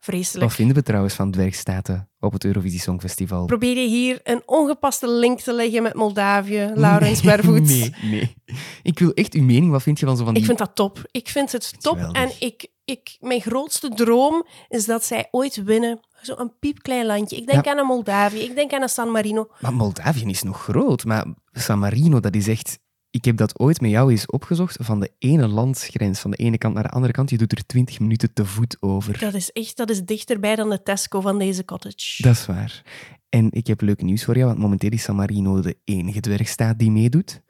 Vreselijk. 0.00 0.44
Wat 0.44 0.54
vinden 0.54 0.76
we 0.76 0.82
trouwens 0.82 1.14
van 1.14 1.30
dwergstaten 1.30 2.08
op 2.20 2.32
het 2.32 2.44
Eurovisie 2.44 2.80
Songfestival? 2.80 3.44
Probeer 3.46 3.76
je 3.76 3.88
hier 3.88 4.20
een 4.22 4.42
ongepaste 4.46 5.08
link 5.10 5.40
te 5.40 5.52
leggen 5.52 5.82
met 5.82 5.94
Moldavië, 5.94 6.70
Laurens 6.74 7.20
Bervoets? 7.22 7.70
Nee, 7.70 7.94
nee. 8.02 8.36
Ik 8.82 8.98
wil 8.98 9.12
echt 9.12 9.34
uw 9.34 9.42
mening. 9.42 9.70
Wat 9.70 9.82
vind 9.82 9.98
je 9.98 10.06
van 10.06 10.16
zo 10.16 10.24
van 10.24 10.32
die... 10.32 10.42
Ik 10.42 10.48
vind 10.48 10.58
dat 10.58 10.74
top. 10.74 11.08
Ik 11.10 11.28
vind 11.28 11.52
het 11.52 11.74
top. 11.82 11.98
En 12.12 12.30
ik, 12.38 12.66
ik, 12.84 13.16
mijn 13.20 13.40
grootste 13.40 13.88
droom 13.88 14.46
is 14.68 14.84
dat 14.86 15.04
zij 15.04 15.28
ooit 15.30 15.62
winnen. 15.64 16.00
Zo'n 16.22 16.52
piepklein 16.58 17.06
landje. 17.06 17.36
Ik 17.36 17.46
denk 17.46 17.64
Ja. 17.64 17.70
aan 17.72 17.78
een 17.78 17.86
Moldavië. 17.86 18.38
Ik 18.38 18.54
denk 18.54 18.72
aan 18.72 18.82
een 18.82 18.88
San 18.88 19.10
Marino. 19.10 19.48
Maar 19.60 19.74
Moldavië 19.74 20.24
is 20.30 20.42
nog 20.42 20.62
groot. 20.62 21.04
Maar 21.04 21.26
San 21.52 21.78
Marino, 21.78 22.20
dat 22.20 22.34
is 22.34 22.48
echt... 22.48 22.78
Ik 23.10 23.24
heb 23.24 23.36
dat 23.36 23.58
ooit 23.58 23.80
met 23.80 23.90
jou 23.90 24.10
eens 24.10 24.26
opgezocht. 24.26 24.76
Van 24.80 25.00
de 25.00 25.12
ene 25.18 25.48
landsgrens, 25.48 26.20
van 26.20 26.30
de 26.30 26.36
ene 26.36 26.58
kant 26.58 26.74
naar 26.74 26.82
de 26.82 26.88
andere 26.88 27.12
kant. 27.12 27.30
Je 27.30 27.38
doet 27.38 27.52
er 27.52 27.66
20 27.66 28.00
minuten 28.00 28.32
te 28.32 28.44
voet 28.44 28.76
over. 28.80 29.18
Dat 29.18 29.34
is 29.34 29.52
echt 29.52 29.76
dat 29.76 29.90
is 29.90 30.04
dichterbij 30.04 30.56
dan 30.56 30.70
de 30.70 30.82
Tesco 30.82 31.20
van 31.20 31.38
deze 31.38 31.64
cottage. 31.64 32.22
Dat 32.22 32.34
is 32.34 32.46
waar. 32.46 32.82
En 33.28 33.48
ik 33.50 33.66
heb 33.66 33.80
leuk 33.80 34.02
nieuws 34.02 34.24
voor 34.24 34.36
jou, 34.36 34.46
want 34.46 34.58
momenteel 34.58 34.90
is 34.90 35.02
San 35.02 35.16
Marino 35.16 35.60
de 35.60 35.76
enige 35.84 36.20
dwergstaat 36.20 36.78
die 36.78 36.90
meedoet. 36.90 37.42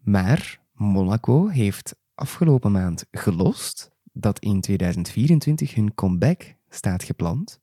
Maar 0.00 0.60
Monaco 0.72 1.48
heeft 1.48 1.94
afgelopen 2.14 2.72
maand 2.72 3.04
gelost 3.10 3.90
dat 4.12 4.38
in 4.38 4.60
2024 4.60 5.74
hun 5.74 5.94
comeback 5.94 6.54
staat 6.68 7.02
gepland. 7.02 7.58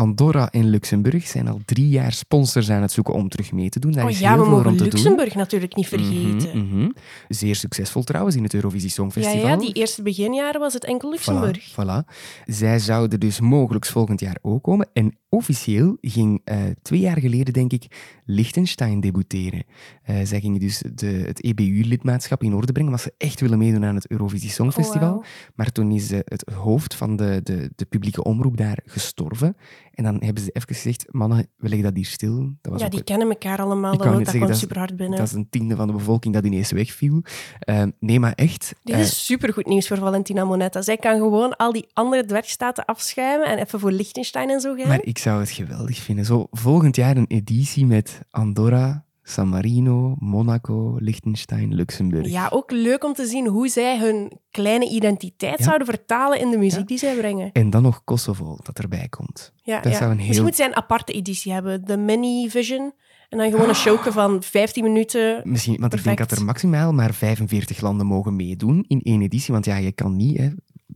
Andorra 0.00 0.50
en 0.50 0.68
Luxemburg 0.68 1.26
zijn 1.26 1.48
al 1.48 1.60
drie 1.64 1.88
jaar 1.88 2.12
sponsors 2.12 2.70
aan 2.70 2.82
het 2.82 2.92
zoeken 2.92 3.14
om 3.14 3.28
terug 3.28 3.52
mee 3.52 3.68
te 3.68 3.78
doen. 3.78 3.92
Daar 3.92 4.04
Oh 4.04 4.10
is 4.10 4.18
ja, 4.18 4.28
heel 4.28 4.38
we 4.38 4.44
veel 4.44 4.52
mogen 4.52 4.76
Luxemburg 4.76 5.34
natuurlijk 5.34 5.76
niet 5.76 5.90
doen. 5.90 6.00
vergeten. 6.00 6.58
Mhm, 6.66 6.78
mhm. 6.78 6.90
Zeer 7.28 7.56
succesvol 7.56 8.02
trouwens 8.02 8.36
in 8.36 8.42
het 8.42 8.54
Eurovisie 8.54 8.88
Ja, 8.88 8.94
Songfestival. 8.94 9.46
ja, 9.48 9.56
die 9.56 9.72
eerste 9.72 10.02
beginjaren 10.02 10.60
was 10.60 10.72
het 10.72 10.84
enkel 10.84 11.10
Luxemburg. 11.10 11.70
Voilà, 11.70 11.74
voilà. 11.74 12.14
Zij 12.44 12.78
zouden 12.78 13.20
dus 13.20 13.40
mogelijk 13.40 13.86
volgend 13.86 14.20
jaar 14.20 14.36
ook 14.42 14.62
komen. 14.62 14.88
En 14.92 15.18
officieel 15.28 15.96
ging 16.00 16.40
eh, 16.44 16.56
twee 16.82 17.00
jaar 17.00 17.18
geleden, 17.18 17.52
denk 17.52 17.72
ik, 17.72 17.86
Liechtenstein 18.24 19.00
debuteren. 19.00 19.64
Eh, 20.02 20.16
zij 20.24 20.40
gingen 20.40 20.60
dus 20.60 20.82
de, 20.94 21.06
het 21.06 21.42
EBU-lidmaatschap 21.42 22.42
in 22.42 22.54
orde 22.54 22.72
brengen, 22.72 22.90
maar 22.90 23.00
ze 23.00 23.12
echt 23.18 23.40
willen 23.40 23.58
meedoen 23.58 23.84
aan 23.84 23.94
het 23.94 24.10
Eurovisie 24.10 24.50
Songfestival. 24.50 25.14
Oh. 25.16 25.24
Maar 25.54 25.72
toen 25.72 25.90
is 25.90 26.10
eh, 26.10 26.18
het 26.24 26.52
hoofd 26.54 26.94
van 26.94 27.16
de, 27.16 27.40
de, 27.42 27.70
de 27.76 27.84
publieke 27.84 28.22
omroep 28.24 28.56
daar 28.56 28.78
gestorven. 28.84 29.56
En 30.00 30.06
dan 30.06 30.22
hebben 30.24 30.42
ze 30.42 30.50
even 30.50 30.74
gezegd, 30.74 31.04
mannen, 31.10 31.38
we 31.56 31.68
leggen 31.68 31.82
dat 31.82 31.94
hier 31.96 32.04
stil. 32.06 32.52
Dat 32.60 32.72
was 32.72 32.80
Ja, 32.82 32.88
die 32.88 32.98
een- 32.98 33.04
kennen 33.04 33.28
elkaar 33.28 33.58
allemaal. 33.60 33.96
Dat, 33.96 34.24
dat 34.24 34.36
kwam 34.36 34.54
super 34.54 34.78
hard 34.78 34.96
binnen. 34.96 35.18
dat 35.18 35.26
is 35.26 35.32
een 35.32 35.48
tiende 35.50 35.76
van 35.76 35.86
de 35.86 35.92
bevolking 35.92 36.34
dat 36.34 36.44
ineens 36.44 36.70
wegviel. 36.72 37.22
Eh, 37.58 37.82
nee, 37.98 38.20
maar 38.20 38.32
echt... 38.32 38.74
Dit 38.82 38.94
eh, 38.94 39.00
is 39.00 39.24
supergoed 39.24 39.66
nieuws 39.66 39.88
voor 39.88 39.96
Valentina 39.96 40.44
Monetta. 40.44 40.82
Zij 40.82 40.96
kan 40.96 41.16
gewoon 41.18 41.56
al 41.56 41.72
die 41.72 41.86
andere 41.92 42.24
dwergstaten 42.24 42.84
afschuimen 42.84 43.46
en 43.48 43.58
even 43.58 43.80
voor 43.80 43.92
Liechtenstein 43.92 44.50
en 44.50 44.60
zo 44.60 44.74
gaan. 44.74 44.88
Maar 44.88 45.02
ik 45.02 45.18
zou 45.18 45.40
het 45.40 45.50
geweldig 45.50 45.98
vinden. 45.98 46.24
Zo 46.24 46.46
volgend 46.50 46.96
jaar 46.96 47.16
een 47.16 47.26
editie 47.28 47.86
met 47.86 48.20
Andorra, 48.30 49.04
San 49.30 49.48
Marino, 49.48 50.14
Monaco, 50.18 50.96
Liechtenstein, 50.98 51.74
Luxemburg. 51.74 52.28
Ja, 52.28 52.48
ook 52.52 52.70
leuk 52.70 53.04
om 53.04 53.12
te 53.12 53.26
zien 53.26 53.46
hoe 53.46 53.68
zij 53.68 53.98
hun 53.98 54.32
kleine 54.50 54.88
identiteit 54.90 55.58
Ja. 55.58 55.64
zouden 55.64 55.86
vertalen 55.86 56.40
in 56.40 56.50
de 56.50 56.56
muziek 56.58 56.78
Ja. 56.80 56.84
die 56.86 56.98
zij 56.98 57.14
brengen. 57.16 57.50
En 57.52 57.70
dan 57.70 57.82
nog 57.82 58.04
Kosovo 58.04 58.56
dat 58.62 58.78
erbij 58.78 59.06
komt. 59.08 59.52
Ja, 59.62 59.80
Dat 59.80 59.92
ja. 59.92 59.98
zou 59.98 60.10
een 60.10 60.16
Misschien 60.16 60.34
heel- 60.36 60.44
moet 60.44 60.56
zij 60.56 60.66
een 60.66 60.76
aparte 60.76 61.12
editie 61.12 61.52
hebben, 61.52 61.84
de 61.84 61.96
mini-vision. 61.96 62.92
En 63.28 63.38
dan 63.38 63.50
gewoon 63.50 63.68
een 63.68 63.74
showke 63.74 64.12
van 64.12 64.42
15 64.42 64.82
minuten. 64.84 65.40
Misschien, 65.44 65.80
want 65.80 65.94
ik 65.94 66.04
denk 66.04 66.18
dat 66.18 66.30
er 66.30 66.44
maximaal 66.44 66.92
maar 66.92 67.14
45 67.14 67.80
landen 67.80 68.06
mogen 68.06 68.36
meedoen 68.36 68.84
in 68.88 69.00
één 69.02 69.22
editie. 69.22 69.52
Want 69.52 69.64
ja, 69.64 69.76
je 69.76 69.92
kan 69.92 70.16
niet 70.16 70.36
hè, 70.38 70.48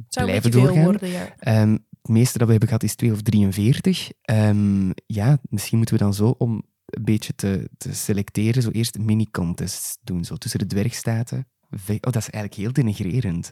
Zou 0.08 0.26
blijven 0.26 0.50
doorgaan. 0.50 0.84
worden, 0.84 1.08
ja. 1.08 1.34
Ehm, 1.38 1.72
het 1.72 2.08
meeste 2.12 2.32
dat 2.38 2.44
we 2.46 2.50
hebben 2.50 2.68
gehad 2.68 2.82
is 2.84 2.94
2 2.94 3.12
of 3.12 3.22
43. 3.22 4.10
Ehm, 4.22 4.90
ja, 5.06 5.38
misschien 5.48 5.76
moeten 5.78 5.96
we 5.96 6.02
dan 6.02 6.14
zo 6.14 6.34
om 6.38 6.62
een 6.96 7.04
beetje 7.04 7.34
te, 7.34 7.68
te 7.76 7.94
selecteren, 7.94 8.62
zo 8.62 8.70
eerst 8.70 8.98
mini-contests 8.98 9.98
doen, 10.02 10.24
zo 10.24 10.36
tussen 10.36 10.58
de 10.58 10.66
dwergstaten. 10.66 11.46
Oh, 11.70 11.96
dat 12.00 12.16
is 12.16 12.30
eigenlijk 12.30 12.54
heel 12.54 12.72
denigrerend. 12.72 13.50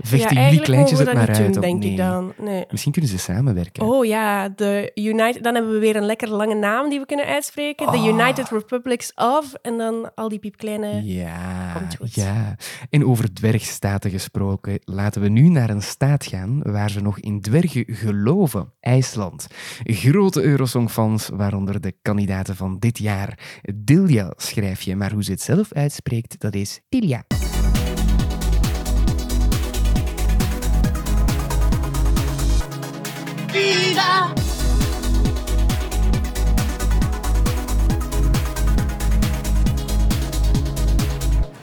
Vechten 0.00 0.36
ja, 0.36 0.44
jullie 0.44 0.60
kleintjes 0.60 0.98
het 0.98 1.12
maar 1.14 1.28
uit? 1.28 1.52
doen, 1.52 1.62
denk 1.62 1.84
ik 1.84 1.96
dan. 1.96 2.32
Nee. 2.38 2.64
Misschien 2.70 2.92
kunnen 2.92 3.10
ze 3.10 3.18
samenwerken. 3.18 3.82
Oh 3.82 4.04
ja, 4.04 4.48
de 4.48 4.90
United, 4.94 5.42
dan 5.44 5.54
hebben 5.54 5.72
we 5.72 5.78
weer 5.78 5.96
een 5.96 6.04
lekker 6.06 6.28
lange 6.28 6.54
naam 6.54 6.88
die 6.90 6.98
we 7.00 7.06
kunnen 7.06 7.26
uitspreken. 7.26 7.86
The 7.86 7.98
Oh. 7.98 8.06
United 8.06 8.48
Republics 8.48 9.12
of. 9.14 9.52
En 9.62 9.78
dan 9.78 10.10
al 10.14 10.28
die 10.28 10.38
piepkleine... 10.38 11.02
Ja, 11.04 11.72
Komt 11.72 11.96
goed. 11.96 12.14
ja. 12.14 12.56
En 12.90 13.06
over 13.06 13.32
dwergstaten 13.32 14.10
gesproken, 14.10 14.78
laten 14.84 15.22
we 15.22 15.28
nu 15.28 15.48
naar 15.48 15.70
een 15.70 15.82
staat 15.82 16.24
gaan 16.26 16.62
waar 16.62 16.90
ze 16.90 17.00
nog 17.00 17.18
in 17.18 17.40
dwergen 17.40 17.84
geloven. 17.86 18.72
IJsland. 18.80 19.46
Grote 19.84 20.42
Eurosongfans, 20.42 21.28
waaronder 21.32 21.80
de 21.80 21.94
kandidaten 22.02 22.56
van 22.56 22.76
dit 22.78 22.98
jaar. 22.98 23.38
Dilja 23.74 24.32
schrijf 24.36 24.82
je, 24.82 24.96
maar 24.96 25.12
hoe 25.12 25.24
ze 25.24 25.30
het 25.30 25.42
zelf 25.42 25.72
uitspreekt, 25.72 26.40
dat 26.40 26.54
is 26.54 26.80
Dilja. 33.52 34.32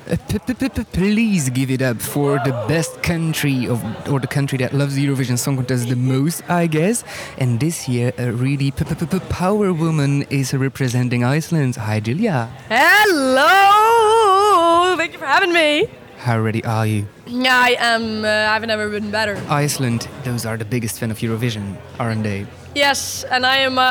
Uh, 0.09 0.83
please 0.93 1.49
give 1.49 1.69
it 1.71 1.81
up 1.81 1.99
for 2.01 2.39
the 2.45 2.51
best 2.67 3.01
country 3.01 3.67
of, 3.67 3.83
or 4.07 4.19
the 4.19 4.27
country 4.27 4.57
that 4.57 4.73
loves 4.73 4.95
the 4.95 5.05
Eurovision 5.05 5.37
Song 5.37 5.55
Contest 5.55 5.89
the 5.89 5.95
most, 5.95 6.47
I 6.49 6.67
guess. 6.67 7.03
And 7.37 7.59
this 7.59 7.87
year, 7.87 8.13
a 8.17 8.31
really 8.31 8.71
p- 8.71 8.85
p- 8.85 9.05
p- 9.05 9.19
power 9.29 9.73
woman 9.73 10.23
is 10.29 10.53
representing 10.53 11.23
Iceland. 11.23 11.75
Hi, 11.75 11.99
Julia. 11.99 12.49
Hello! 12.69 14.95
Thank 14.97 15.13
you 15.13 15.19
for 15.19 15.25
having 15.25 15.53
me. 15.53 15.87
How 16.19 16.37
ready 16.37 16.61
are 16.65 16.85
you? 16.85 17.07
Yeah, 17.27 17.55
I 17.55 17.77
am. 17.79 18.25
Uh, 18.25 18.27
I've 18.27 18.65
never 18.67 18.89
been 18.89 19.09
better. 19.09 19.41
Iceland, 19.47 20.09
those 20.25 20.45
are 20.45 20.57
the 20.57 20.65
biggest 20.65 20.99
fan 20.99 21.11
of 21.11 21.19
Eurovision, 21.19 21.77
aren't 21.97 22.23
they? 22.23 22.45
Yes, 22.75 23.23
and 23.23 23.45
I 23.45 23.57
am. 23.59 23.77
Uh, 23.79 23.81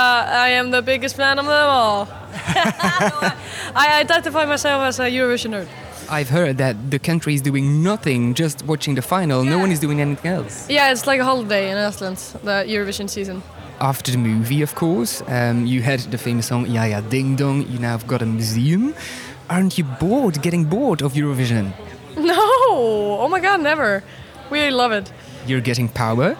I 0.46 0.50
am 0.50 0.70
the 0.70 0.82
biggest 0.82 1.16
fan 1.16 1.38
of 1.38 1.46
them 1.46 1.68
all. 1.70 2.06
I 3.74 3.98
identify 4.02 4.44
myself 4.44 4.82
as 4.82 5.00
a 5.00 5.04
Eurovision 5.04 5.52
nerd. 5.52 5.68
I've 6.10 6.28
heard 6.28 6.58
that 6.58 6.90
the 6.90 6.98
country 6.98 7.32
is 7.32 7.40
doing 7.40 7.82
nothing, 7.82 8.34
just 8.34 8.62
watching 8.66 8.94
the 8.94 9.02
final. 9.02 9.42
No 9.42 9.58
one 9.58 9.72
is 9.72 9.80
doing 9.80 10.00
anything 10.02 10.30
else. 10.30 10.68
Yeah, 10.68 10.92
it's 10.92 11.06
like 11.06 11.20
a 11.20 11.24
holiday 11.24 11.70
in 11.70 11.78
Iceland, 11.78 12.18
the 12.44 12.64
Eurovision 12.68 13.08
season. 13.08 13.42
After 13.80 14.12
the 14.12 14.18
movie, 14.18 14.60
of 14.60 14.74
course, 14.74 15.22
um, 15.28 15.64
you 15.64 15.80
had 15.80 16.00
the 16.10 16.18
famous 16.18 16.48
song 16.48 16.66
Ja 16.66 16.84
Ja 16.84 17.00
Ding 17.00 17.36
Dong. 17.36 17.62
You 17.70 17.78
now 17.78 17.92
have 17.92 18.06
got 18.06 18.20
a 18.20 18.26
museum. 18.26 18.94
Aren't 19.48 19.78
you 19.78 19.84
bored, 19.84 20.42
getting 20.42 20.64
bored 20.64 21.00
of 21.00 21.14
Eurovision? 21.14 21.72
No, 22.26 22.34
oh 23.20 23.28
my 23.28 23.40
god, 23.40 23.60
never. 23.60 24.02
We 24.50 24.70
love 24.70 24.92
it. 24.92 25.12
You're 25.46 25.60
getting 25.60 25.88
power. 25.88 26.36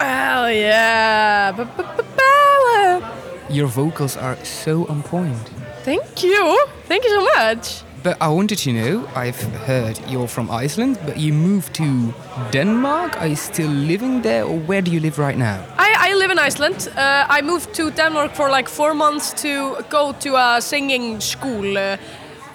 Hell 0.00 0.50
yeah, 0.50 1.52
power. 1.52 3.10
Your 3.48 3.66
vocals 3.68 4.16
are 4.16 4.36
so 4.44 4.86
on 4.88 5.02
point. 5.02 5.50
Thank 5.84 6.22
you, 6.22 6.66
thank 6.86 7.04
you 7.04 7.10
so 7.10 7.22
much. 7.36 7.82
But 8.02 8.16
I 8.20 8.28
wanted 8.28 8.58
to 8.58 8.72
know, 8.72 9.08
I've 9.14 9.40
heard 9.66 9.98
you're 10.08 10.26
from 10.26 10.50
Iceland, 10.50 10.98
but 11.06 11.18
you 11.18 11.32
moved 11.32 11.72
to 11.74 12.12
Denmark. 12.50 13.16
Are 13.20 13.28
you 13.28 13.36
still 13.36 13.70
living 13.70 14.22
there, 14.22 14.42
or 14.44 14.58
where 14.58 14.82
do 14.82 14.90
you 14.90 14.98
live 15.00 15.18
right 15.20 15.38
now? 15.38 15.64
I, 15.78 16.10
I 16.10 16.14
live 16.14 16.32
in 16.32 16.38
Iceland. 16.38 16.88
Uh, 16.96 17.26
I 17.28 17.42
moved 17.42 17.72
to 17.74 17.90
Denmark 17.92 18.32
for 18.34 18.50
like 18.50 18.68
four 18.68 18.92
months 18.92 19.32
to 19.42 19.76
go 19.88 20.12
to 20.18 20.34
a 20.36 20.60
singing 20.60 21.20
school, 21.20 21.78
uh, 21.78 21.96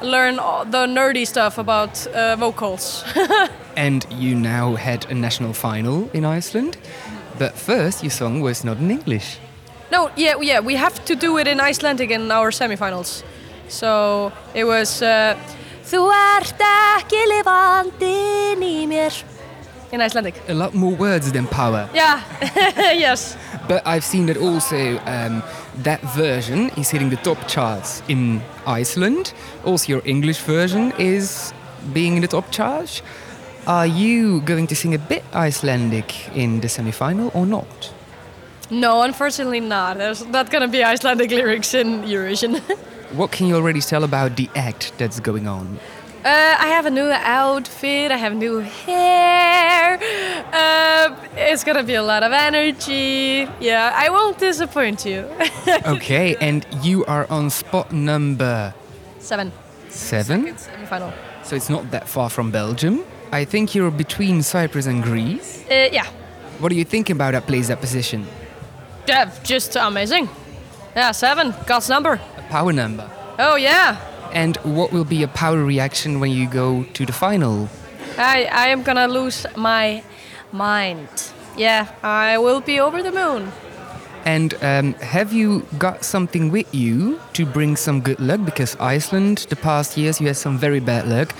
learn 0.01 0.35
the 0.71 0.85
nerdy 0.87 1.25
stuff 1.25 1.57
about 1.57 2.07
uh, 2.07 2.35
vocals. 2.35 3.03
And 3.75 4.05
you 4.09 4.33
now 4.35 4.75
had 4.75 5.05
a 5.11 5.13
national 5.13 5.53
final 5.53 6.09
in 6.13 6.25
Iceland. 6.25 6.77
But 7.37 7.53
first, 7.53 8.03
your 8.03 8.09
song 8.11 8.41
was 8.41 8.63
not 8.63 8.77
in 8.77 8.89
English. 8.89 9.37
no, 9.91 10.09
yeah, 10.15 10.33
yeah, 10.41 10.59
we 10.59 10.75
have 10.75 11.05
to 11.05 11.15
do 11.15 11.37
it 11.37 11.47
in 11.47 11.59
Icelandic 11.59 12.09
in 12.11 12.31
our 12.31 12.51
semifinals. 12.51 13.23
So 13.69 14.31
it 14.53 14.63
was. 14.65 15.01
Uh, 15.01 15.35
Þú 15.87 16.09
ert 16.11 16.59
ekki 16.59 17.19
lifandin 17.31 18.59
í. 18.59 19.23
In 19.93 20.01
Icelandic. 20.01 20.35
A 20.49 20.53
lot 20.53 20.73
more 20.73 20.91
words 20.91 21.31
than 21.31 21.47
power. 21.47 21.87
Yeah, 21.93 22.19
yes. 22.91 23.37
But 23.69 23.87
I've 23.87 24.03
seen 24.03 24.25
that 24.25 24.35
also 24.35 24.99
um, 25.05 25.41
that 25.83 26.01
version 26.15 26.69
is 26.75 26.89
hitting 26.89 27.09
the 27.09 27.15
top 27.23 27.47
charts 27.47 28.03
in 28.09 28.41
Iceland. 28.67 29.33
Also, 29.65 29.93
your 29.93 30.01
English 30.05 30.39
version 30.39 30.93
is 30.99 31.53
being 31.93 32.15
in 32.15 32.21
the 32.21 32.27
top 32.27 32.51
charge. 32.51 33.01
Are 33.65 33.87
you 33.87 34.41
going 34.41 34.67
to 34.67 34.75
sing 34.75 34.93
a 34.93 34.99
bit 34.99 35.23
Icelandic 35.33 36.29
in 36.35 36.61
the 36.61 36.69
semi-final 36.69 37.31
or 37.33 37.45
not? 37.45 37.93
No, 38.69 39.01
unfortunately 39.01 39.59
not. 39.61 39.97
There's 39.97 40.25
not 40.25 40.49
gonna 40.51 40.67
be 40.67 40.83
Icelandic 40.83 41.31
lyrics 41.31 41.73
in 41.73 42.03
Eurovision. 42.03 42.61
What 43.13 43.31
can 43.31 43.47
you 43.47 43.55
already 43.55 43.79
tell 43.79 44.03
about 44.03 44.35
the 44.35 44.49
act 44.53 44.91
that's 44.97 45.21
going 45.21 45.47
on? 45.47 45.79
Uh, 46.27 46.55
I 46.59 46.67
have 46.67 46.85
a 46.85 46.89
new 46.89 47.09
outfit. 47.09 48.11
I 48.11 48.17
have 48.17 48.35
new 48.35 48.59
hair. 48.59 49.97
Uh, 50.51 51.15
it's 51.37 51.63
gonna 51.63 51.83
be 51.83 51.93
a 51.95 52.03
lot 52.03 52.21
of 52.21 52.33
energy. 52.33 53.47
Yeah, 53.61 53.93
I 53.95 54.09
won't 54.09 54.37
disappoint 54.37 55.05
you. 55.05 55.23
Okay, 55.85 56.35
and 56.41 56.65
you 56.83 57.05
are 57.05 57.25
on 57.29 57.49
spot 57.49 57.91
number 57.93 58.73
Seven. 59.19 59.51
seven, 59.89 60.53
semifinal. 60.55 61.13
so 61.43 61.55
it's 61.55 61.69
not 61.69 61.91
that 61.91 62.09
far 62.09 62.29
from 62.29 62.51
Belgium. 62.51 63.03
I 63.31 63.45
think 63.45 63.73
you're 63.73 63.91
between 63.91 64.43
Cyprus 64.43 64.85
and 64.85 65.01
Greece. 65.03 65.63
Uh, 65.71 65.87
yeah. 65.93 66.07
What 66.59 66.69
do 66.69 66.75
you 66.75 66.83
think 66.85 67.09
about 67.09 67.31
that 67.31 67.47
place, 67.47 67.67
that 67.69 67.79
position? 67.79 68.25
Yeah, 69.07 69.31
just 69.43 69.77
amazing. 69.77 70.27
Yeah, 70.93 71.11
seven. 71.13 71.53
God's 71.65 71.87
number. 71.87 72.19
A 72.37 72.41
power 72.49 72.73
number. 72.73 73.09
Oh 73.39 73.55
yeah. 73.55 73.95
And 74.33 74.57
what 74.57 74.91
will 74.91 75.05
be 75.05 75.23
a 75.23 75.27
power 75.27 75.63
reaction 75.63 76.19
when 76.19 76.31
you 76.31 76.47
go 76.47 76.83
to 76.93 77.05
the 77.05 77.13
final? 77.13 77.69
I 78.17 78.49
I 78.51 78.67
am 78.67 78.83
gonna 78.83 79.07
lose 79.07 79.45
my 79.55 80.03
mind. 80.51 81.07
Yeah, 81.57 81.87
I 82.03 82.37
will 82.37 82.61
be 82.61 82.79
over 82.79 83.01
the 83.01 83.11
moon. 83.11 83.51
And 84.25 84.53
um, 84.61 84.93
have 84.95 85.31
you 85.31 85.65
got 85.77 86.03
something 86.03 86.51
with 86.51 86.67
you 86.75 87.19
to 87.33 87.45
bring 87.45 87.77
some 87.77 88.01
good 88.01 88.19
luck? 88.19 88.43
Because 88.43 88.75
Iceland, 88.79 89.47
the 89.49 89.55
past 89.55 89.97
years, 89.97 90.19
you 90.19 90.27
had 90.27 90.35
some 90.35 90.57
very 90.57 90.81
bad 90.81 91.07
luck. 91.07 91.33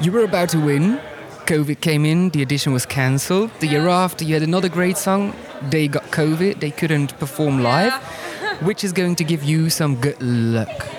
You 0.00 0.12
were 0.12 0.22
about 0.22 0.50
to 0.50 0.60
win. 0.60 1.00
COVID 1.46 1.80
came 1.80 2.04
in, 2.04 2.30
the 2.30 2.42
audition 2.42 2.72
was 2.72 2.86
cancelled. 2.86 3.50
The 3.60 3.66
year 3.66 3.88
after, 3.88 4.24
you 4.24 4.34
had 4.34 4.42
another 4.42 4.68
great 4.68 4.98
song. 4.98 5.34
They 5.70 5.88
got 5.88 6.04
COVID, 6.12 6.60
they 6.60 6.70
couldn't 6.70 7.18
perform 7.18 7.62
live. 7.62 7.94
Which 8.62 8.84
is 8.84 8.92
going 8.92 9.16
to 9.16 9.24
give 9.24 9.42
you 9.42 9.70
some 9.70 9.96
good 9.96 10.20
luck? 10.22 10.97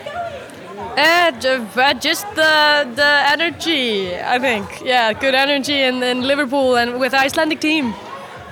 Uh, 0.99 1.93
just 1.93 2.25
the 2.35 2.85
the 2.95 3.11
energy, 3.31 4.13
I 4.15 4.37
think. 4.39 4.65
Yeah, 4.83 5.13
good 5.13 5.33
energy 5.35 5.81
in, 5.81 6.03
in 6.03 6.23
Liverpool 6.23 6.75
and 6.75 6.99
with 6.99 7.13
Icelandic 7.13 7.59
team. 7.61 7.93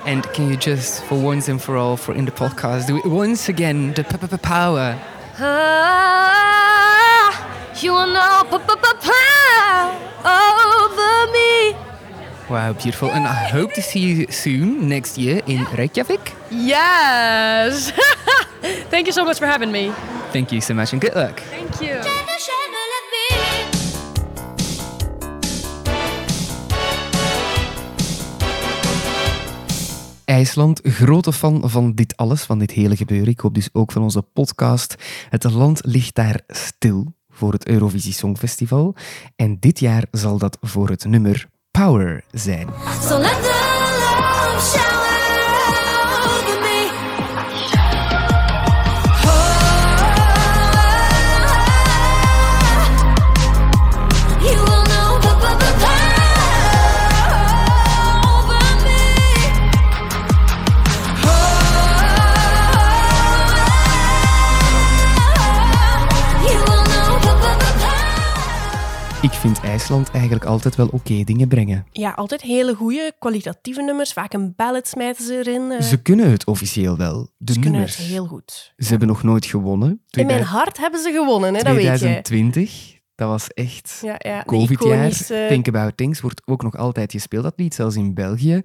And 0.06 0.22
can 0.32 0.48
you 0.48 0.56
just, 0.56 1.04
for 1.04 1.16
once 1.20 1.48
and 1.48 1.60
for 1.60 1.76
all, 1.76 1.96
for 1.96 2.14
in 2.14 2.24
the 2.24 2.30
podcast, 2.32 2.86
do 2.86 2.96
it 2.96 3.04
once 3.04 3.48
again? 3.48 3.92
The 3.94 4.04
p- 4.04 4.16
p- 4.16 4.36
power. 4.38 4.96
Ah, 6.08 7.28
you 7.82 7.92
know, 7.92 8.44
p- 8.50 8.58
p- 8.58 8.76
p- 8.84 8.98
power 9.08 9.94
over 10.24 11.32
me. 11.32 11.74
Wow, 12.48 12.72
beautiful. 12.72 13.10
And 13.10 13.26
I 13.26 13.34
hope 13.52 13.72
to 13.74 13.82
see 13.82 14.00
you 14.00 14.26
soon 14.30 14.88
next 14.88 15.18
year 15.18 15.42
in 15.46 15.64
Reykjavik. 15.76 16.32
Yes. 16.50 17.92
Thank 18.90 19.06
you 19.06 19.12
so 19.12 19.24
much 19.24 19.38
for 19.38 19.46
having 19.46 19.70
me. 19.70 19.92
Thank 20.32 20.52
you 20.52 20.60
so 20.60 20.74
much 20.74 20.92
and 20.92 21.00
good 21.00 21.14
luck. 21.14 21.40
Thank 21.50 21.80
you. 21.82 22.00
IJsland, 30.28 30.80
grote 30.82 31.32
fan 31.32 31.70
van 31.70 31.94
dit 31.94 32.16
alles, 32.16 32.42
van 32.42 32.58
dit 32.58 32.70
hele 32.70 32.96
gebeuren. 32.96 33.28
Ik 33.28 33.40
hoop 33.40 33.54
dus 33.54 33.68
ook 33.72 33.92
van 33.92 34.02
onze 34.02 34.22
podcast. 34.22 34.94
Het 35.28 35.44
land 35.44 35.80
ligt 35.84 36.14
daar 36.14 36.40
stil 36.46 37.14
voor 37.28 37.52
het 37.52 37.68
Eurovisie 37.68 38.12
Songfestival. 38.12 38.94
En 39.36 39.56
dit 39.60 39.80
jaar 39.80 40.04
zal 40.10 40.38
dat 40.38 40.58
voor 40.60 40.88
het 40.88 41.04
nummer 41.04 41.48
Power 41.70 42.24
zijn. 42.30 42.68
Eigenlijk 70.06 70.44
altijd 70.44 70.76
wel 70.76 70.88
oké 70.92 71.24
dingen 71.24 71.48
brengen. 71.48 71.86
Ja, 71.92 72.10
altijd 72.10 72.40
hele 72.42 72.74
goede, 72.74 73.12
kwalitatieve 73.18 73.82
nummers. 73.82 74.12
Vaak 74.12 74.32
een 74.32 74.52
ballad 74.56 74.88
smijten 74.88 75.24
ze 75.24 75.36
erin. 75.38 75.70
eh. 75.72 75.80
Ze 75.80 75.96
kunnen 76.02 76.30
het 76.30 76.44
officieel 76.46 76.96
wel. 76.96 77.30
De 77.38 77.52
Ze 77.52 77.58
kunnen 77.60 77.80
het 77.80 77.88
nummers. 77.90 78.12
heel 78.12 78.26
goed. 78.26 78.72
Ze 78.76 78.88
hebben 78.88 79.08
nog 79.08 79.22
nooit 79.22 79.46
gewonnen. 79.46 80.02
In 80.10 80.26
mijn 80.26 80.42
hart 80.42 80.78
hebben 80.78 81.00
ze 81.00 81.10
gewonnen, 81.12 81.54
hè, 81.54 81.62
dat 81.62 81.74
weet 81.74 81.82
je. 82.00 82.20
2020, 82.22 82.96
dat 83.14 83.28
was 83.28 83.48
echt 83.48 83.98
Ja, 84.18 84.42
COVID-jaar. 84.46 84.94
iconische- 84.98 85.46
Think 85.48 85.68
About 85.68 85.96
Things 85.96 86.20
wordt 86.20 86.42
ook 86.44 86.62
nog 86.62 86.76
altijd 86.76 87.12
gespeeld, 87.12 87.42
dat 87.42 87.54
lied, 87.56 87.74
zelfs 87.74 87.96
in 87.96 88.14
België. 88.14 88.62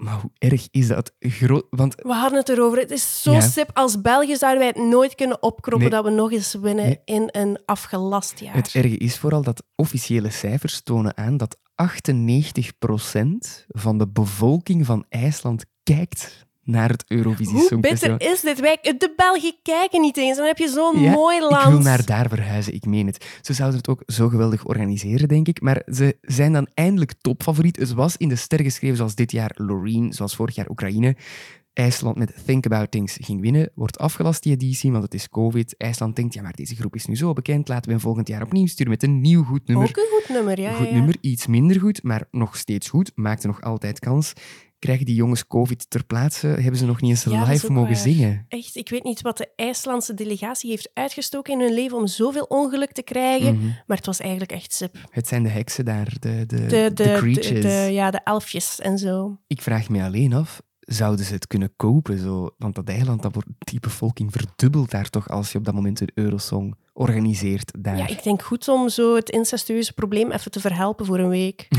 Maar 0.00 0.20
hoe 0.20 0.30
erg 0.38 0.68
is 0.70 0.86
dat? 0.86 1.12
Groot, 1.18 1.66
want 1.70 1.94
We 1.94 2.12
hadden 2.12 2.38
het 2.38 2.48
erover. 2.48 2.78
Het 2.78 2.90
is 2.90 3.22
zo 3.22 3.32
Ja. 3.32 3.40
sip. 3.40 3.70
Als 3.72 4.00
België 4.00 4.36
zouden 4.36 4.58
wij 4.60 4.68
het 4.68 4.90
nooit 4.90 5.14
kunnen 5.14 5.42
opkroppen 5.42 5.90
Nee. 5.90 6.00
dat 6.02 6.04
we 6.04 6.10
nog 6.10 6.32
eens 6.32 6.54
winnen 6.54 6.84
Nee. 6.84 7.00
in 7.04 7.28
een 7.32 7.58
afgelast 7.64 8.38
jaar. 8.40 8.54
het 8.54 8.74
erge 8.74 8.96
is 8.96 9.18
vooral 9.18 9.42
dat 9.42 9.62
officiële 9.76 10.30
cijfers 10.30 10.80
tonen 10.82 11.16
aan 11.16 11.36
dat 11.36 11.56
98% 11.74 13.64
van 13.68 13.98
de 13.98 14.08
bevolking 14.08 14.86
van 14.86 15.04
IJsland 15.08 15.64
kijkt 15.82 16.46
naar 16.70 16.90
het 16.90 17.04
Eurovisie 17.08 17.54
Hoe 17.54 17.66
Songfestival. 17.66 18.16
bitter 18.16 18.32
is 18.32 18.40
dit? 18.40 18.60
Wij, 18.60 18.78
de 18.82 19.12
Belgen 19.16 19.54
kijken 19.62 20.00
niet 20.00 20.16
eens. 20.16 20.36
Dan 20.36 20.46
heb 20.46 20.58
je 20.58 20.68
zo'n 20.68 21.00
Ja, 21.00 21.12
mooi 21.12 21.40
land. 21.40 21.64
Ik 21.64 21.70
wil 21.70 21.80
naar 21.80 22.04
daar 22.04 22.28
verhuizen, 22.28 22.74
ik 22.74 22.86
meen 22.86 23.06
het. 23.06 23.38
Ze 23.40 23.52
zouden 23.52 23.78
het 23.78 23.88
ook 23.88 24.02
zo 24.06 24.28
geweldig 24.28 24.64
organiseren, 24.64 25.28
denk 25.28 25.48
ik. 25.48 25.60
Maar 25.60 25.82
ze 25.92 26.16
zijn 26.20 26.52
dan 26.52 26.68
eindelijk 26.74 27.12
topfavoriet. 27.20 27.76
Het 27.76 27.92
was 27.92 28.16
in 28.16 28.28
de 28.28 28.36
ster 28.36 28.62
geschreven, 28.62 28.96
zoals 28.96 29.14
dit 29.14 29.32
jaar 29.32 29.50
Loreen, 29.54 30.12
zoals 30.12 30.36
vorig 30.36 30.54
jaar 30.54 30.70
Oekraïne. 30.70 31.16
IJsland 31.72 32.16
met 32.16 32.34
Think 32.44 32.64
About 32.64 32.90
Things 32.90 33.16
ging 33.20 33.40
winnen. 33.40 33.70
Wordt 33.74 33.98
afgelast, 33.98 34.42
die 34.42 34.52
editie, 34.52 34.90
want 34.90 35.04
het 35.04 35.14
is 35.14 35.28
COVID. 35.28 35.74
IJsland 35.76 36.16
denkt, 36.16 36.34
ja, 36.34 36.42
maar 36.42 36.54
deze 36.54 36.76
groep 36.76 36.94
is 36.94 37.06
nu 37.06 37.16
zo 37.16 37.32
bekend. 37.32 37.68
Laten 37.68 37.84
we 37.84 37.90
hem 37.90 38.00
volgend 38.00 38.28
jaar 38.28 38.42
opnieuw 38.42 38.66
sturen 38.66 38.92
met 38.92 39.02
een 39.02 39.20
nieuw 39.20 39.42
goed 39.44 39.66
nummer. 39.66 39.88
Ook 39.88 39.96
een 39.96 40.08
goed 40.10 40.28
nummer, 40.28 40.60
ja. 40.60 40.72
goed 40.72 40.88
ja, 40.88 40.94
nummer, 40.94 41.16
iets 41.20 41.46
minder 41.46 41.80
goed, 41.80 42.02
maar 42.02 42.24
nog 42.30 42.56
steeds 42.56 42.88
goed. 42.88 43.12
Maakte 43.14 43.46
nog 43.46 43.60
altijd 43.60 43.98
kans. 43.98 44.32
Krijgen 44.80 45.06
die 45.06 45.14
jongens 45.14 45.46
COVID 45.46 45.90
ter 45.90 46.04
plaatse? 46.04 46.46
Hebben 46.46 46.76
ze 46.76 46.86
nog 46.86 47.00
niet 47.00 47.10
eens 47.10 47.24
Ja, 47.24 47.44
live 47.44 47.72
mogen 47.72 47.90
waar. 47.92 48.00
zingen? 48.00 48.44
Echt, 48.48 48.76
ik 48.76 48.88
weet 48.88 49.04
niet 49.04 49.20
wat 49.20 49.36
de 49.36 49.48
IJslandse 49.56 50.14
delegatie 50.14 50.70
heeft 50.70 50.90
uitgestoken 50.94 51.52
in 51.52 51.60
hun 51.60 51.74
leven 51.74 51.96
om 51.96 52.06
zoveel 52.06 52.44
ongeluk 52.44 52.92
te 52.92 53.02
krijgen. 53.02 53.54
Mhm. 53.56 53.66
Maar 53.86 53.96
het 53.96 54.06
was 54.06 54.20
eigenlijk 54.20 54.52
echt 54.52 54.72
sip. 54.72 54.96
Het 55.10 55.28
zijn 55.28 55.42
de 55.42 55.48
heksen 55.48 55.84
daar, 55.84 56.12
de, 56.20 56.44
de, 56.46 56.66
De, 56.66 56.90
de, 56.94 57.14
creatures. 57.16 57.88
ja, 57.92 58.10
de 58.10 58.20
elfjes 58.24 58.80
en 58.80 58.98
zo. 58.98 59.38
Ik 59.46 59.62
vraag 59.62 59.88
me 59.88 60.02
alleen 60.02 60.32
af, 60.32 60.62
zouden 60.92 61.24
ze 61.24 61.32
het 61.32 61.46
kunnen 61.46 61.72
kopen? 61.76 62.18
Zo? 62.18 62.50
Want 62.58 62.74
dat 62.74 62.88
eiland, 62.88 63.22
dat 63.22 63.34
wordt, 63.34 63.48
die 63.58 63.80
bevolking 63.80 64.32
verdubbelt 64.32 64.90
daar 64.90 65.10
toch 65.10 65.28
als 65.28 65.52
je 65.52 65.58
op 65.58 65.64
dat 65.64 65.74
moment 65.74 66.00
een 66.00 66.10
Eurosong 66.14 66.76
organiseert 66.92 67.72
daar. 67.78 67.96
Ja, 67.96 68.06
ik 68.06 68.22
denk 68.22 68.42
goed 68.42 68.68
om 68.68 68.88
zo 68.88 69.14
het 69.14 69.30
incestueuze 69.30 69.92
probleem 69.92 70.30
even 70.30 70.50
te 70.50 70.60
verhelpen 70.60 71.06
voor 71.06 71.18
een 71.18 71.28
week. 71.28 71.68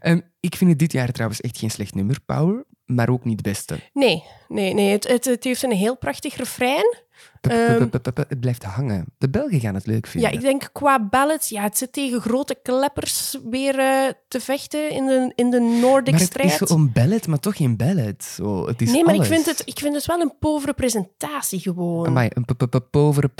Ehm, 0.00 0.20
ik 0.40 0.56
vind 0.56 0.70
het 0.70 0.78
dit 0.78 0.92
jaar 0.92 1.12
trouwens 1.12 1.40
echt 1.40 1.58
geen 1.58 1.70
slecht 1.70 1.94
nummer, 1.94 2.20
Power, 2.26 2.64
maar 2.84 3.08
ook 3.08 3.24
niet 3.24 3.38
het 3.38 3.42
beste. 3.42 3.78
Nee, 3.92 4.24
nee, 4.48 4.74
nee. 4.74 4.90
Het, 4.90 5.08
het, 5.08 5.24
het 5.24 5.44
heeft 5.44 5.62
een 5.62 5.72
heel 5.72 5.96
prachtig 5.96 6.36
refrein. 6.36 6.96
Ehm. 7.40 7.86
Het 8.28 8.40
blijft 8.40 8.62
hangen. 8.64 9.04
De 9.18 9.30
Belgen 9.30 9.60
gaan 9.60 9.74
het 9.74 9.86
leuk 9.86 10.04
Ja, 10.04 10.10
vinden. 10.10 10.32
ik 10.32 10.40
denk 10.40 10.68
qua 10.72 11.04
ballads, 11.08 11.48
ja, 11.48 11.62
het 11.62 11.78
zit 11.78 11.92
tegen 11.92 12.20
grote 12.20 12.56
kleppers 12.62 13.38
weer 13.50 13.78
eh, 13.78 14.12
te 14.28 14.40
vechten 14.40 14.90
in 14.90 15.06
de, 15.06 15.32
in 15.34 15.50
de 15.50 15.60
Nordic 15.60 16.10
maar 16.10 16.20
het 16.20 16.30
strijd. 16.30 16.60
is 16.60 16.68
zo 16.68 16.74
een 16.74 16.92
ballad, 16.92 17.26
maar 17.26 17.38
toch 17.38 17.56
geen 17.56 17.76
ballad. 17.76 18.38
Het 18.66 18.80
is 18.82 18.90
nee, 18.90 19.04
maar 19.04 19.14
ik 19.14 19.24
vind, 19.24 19.46
het, 19.46 19.62
ik 19.64 19.78
vind 19.78 19.94
het 19.94 20.06
wel 20.06 20.20
een 20.20 20.32
povere 20.38 20.72
presentatie 20.72 21.60
gewoon. 21.60 22.06
Amai, 22.06 22.28
een 22.32 22.44
povere 22.90 23.30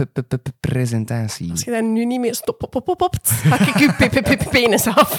presentatie. 0.61 1.51
Als 1.51 1.62
je 1.64 1.71
daar 1.71 1.83
nu 1.85 2.05
niet 2.05 2.21
meer 2.21 2.35
stop, 2.35 2.62
op, 2.62 2.75
op, 2.75 2.88
op, 2.88 3.03
op, 3.03 3.16
hak 3.49 3.61
ik 3.61 3.79
je 3.79 3.93
pe- 3.99 4.09
pe- 4.23 4.37
pe- 4.37 4.49
penis 4.51 4.87
af. 4.87 5.19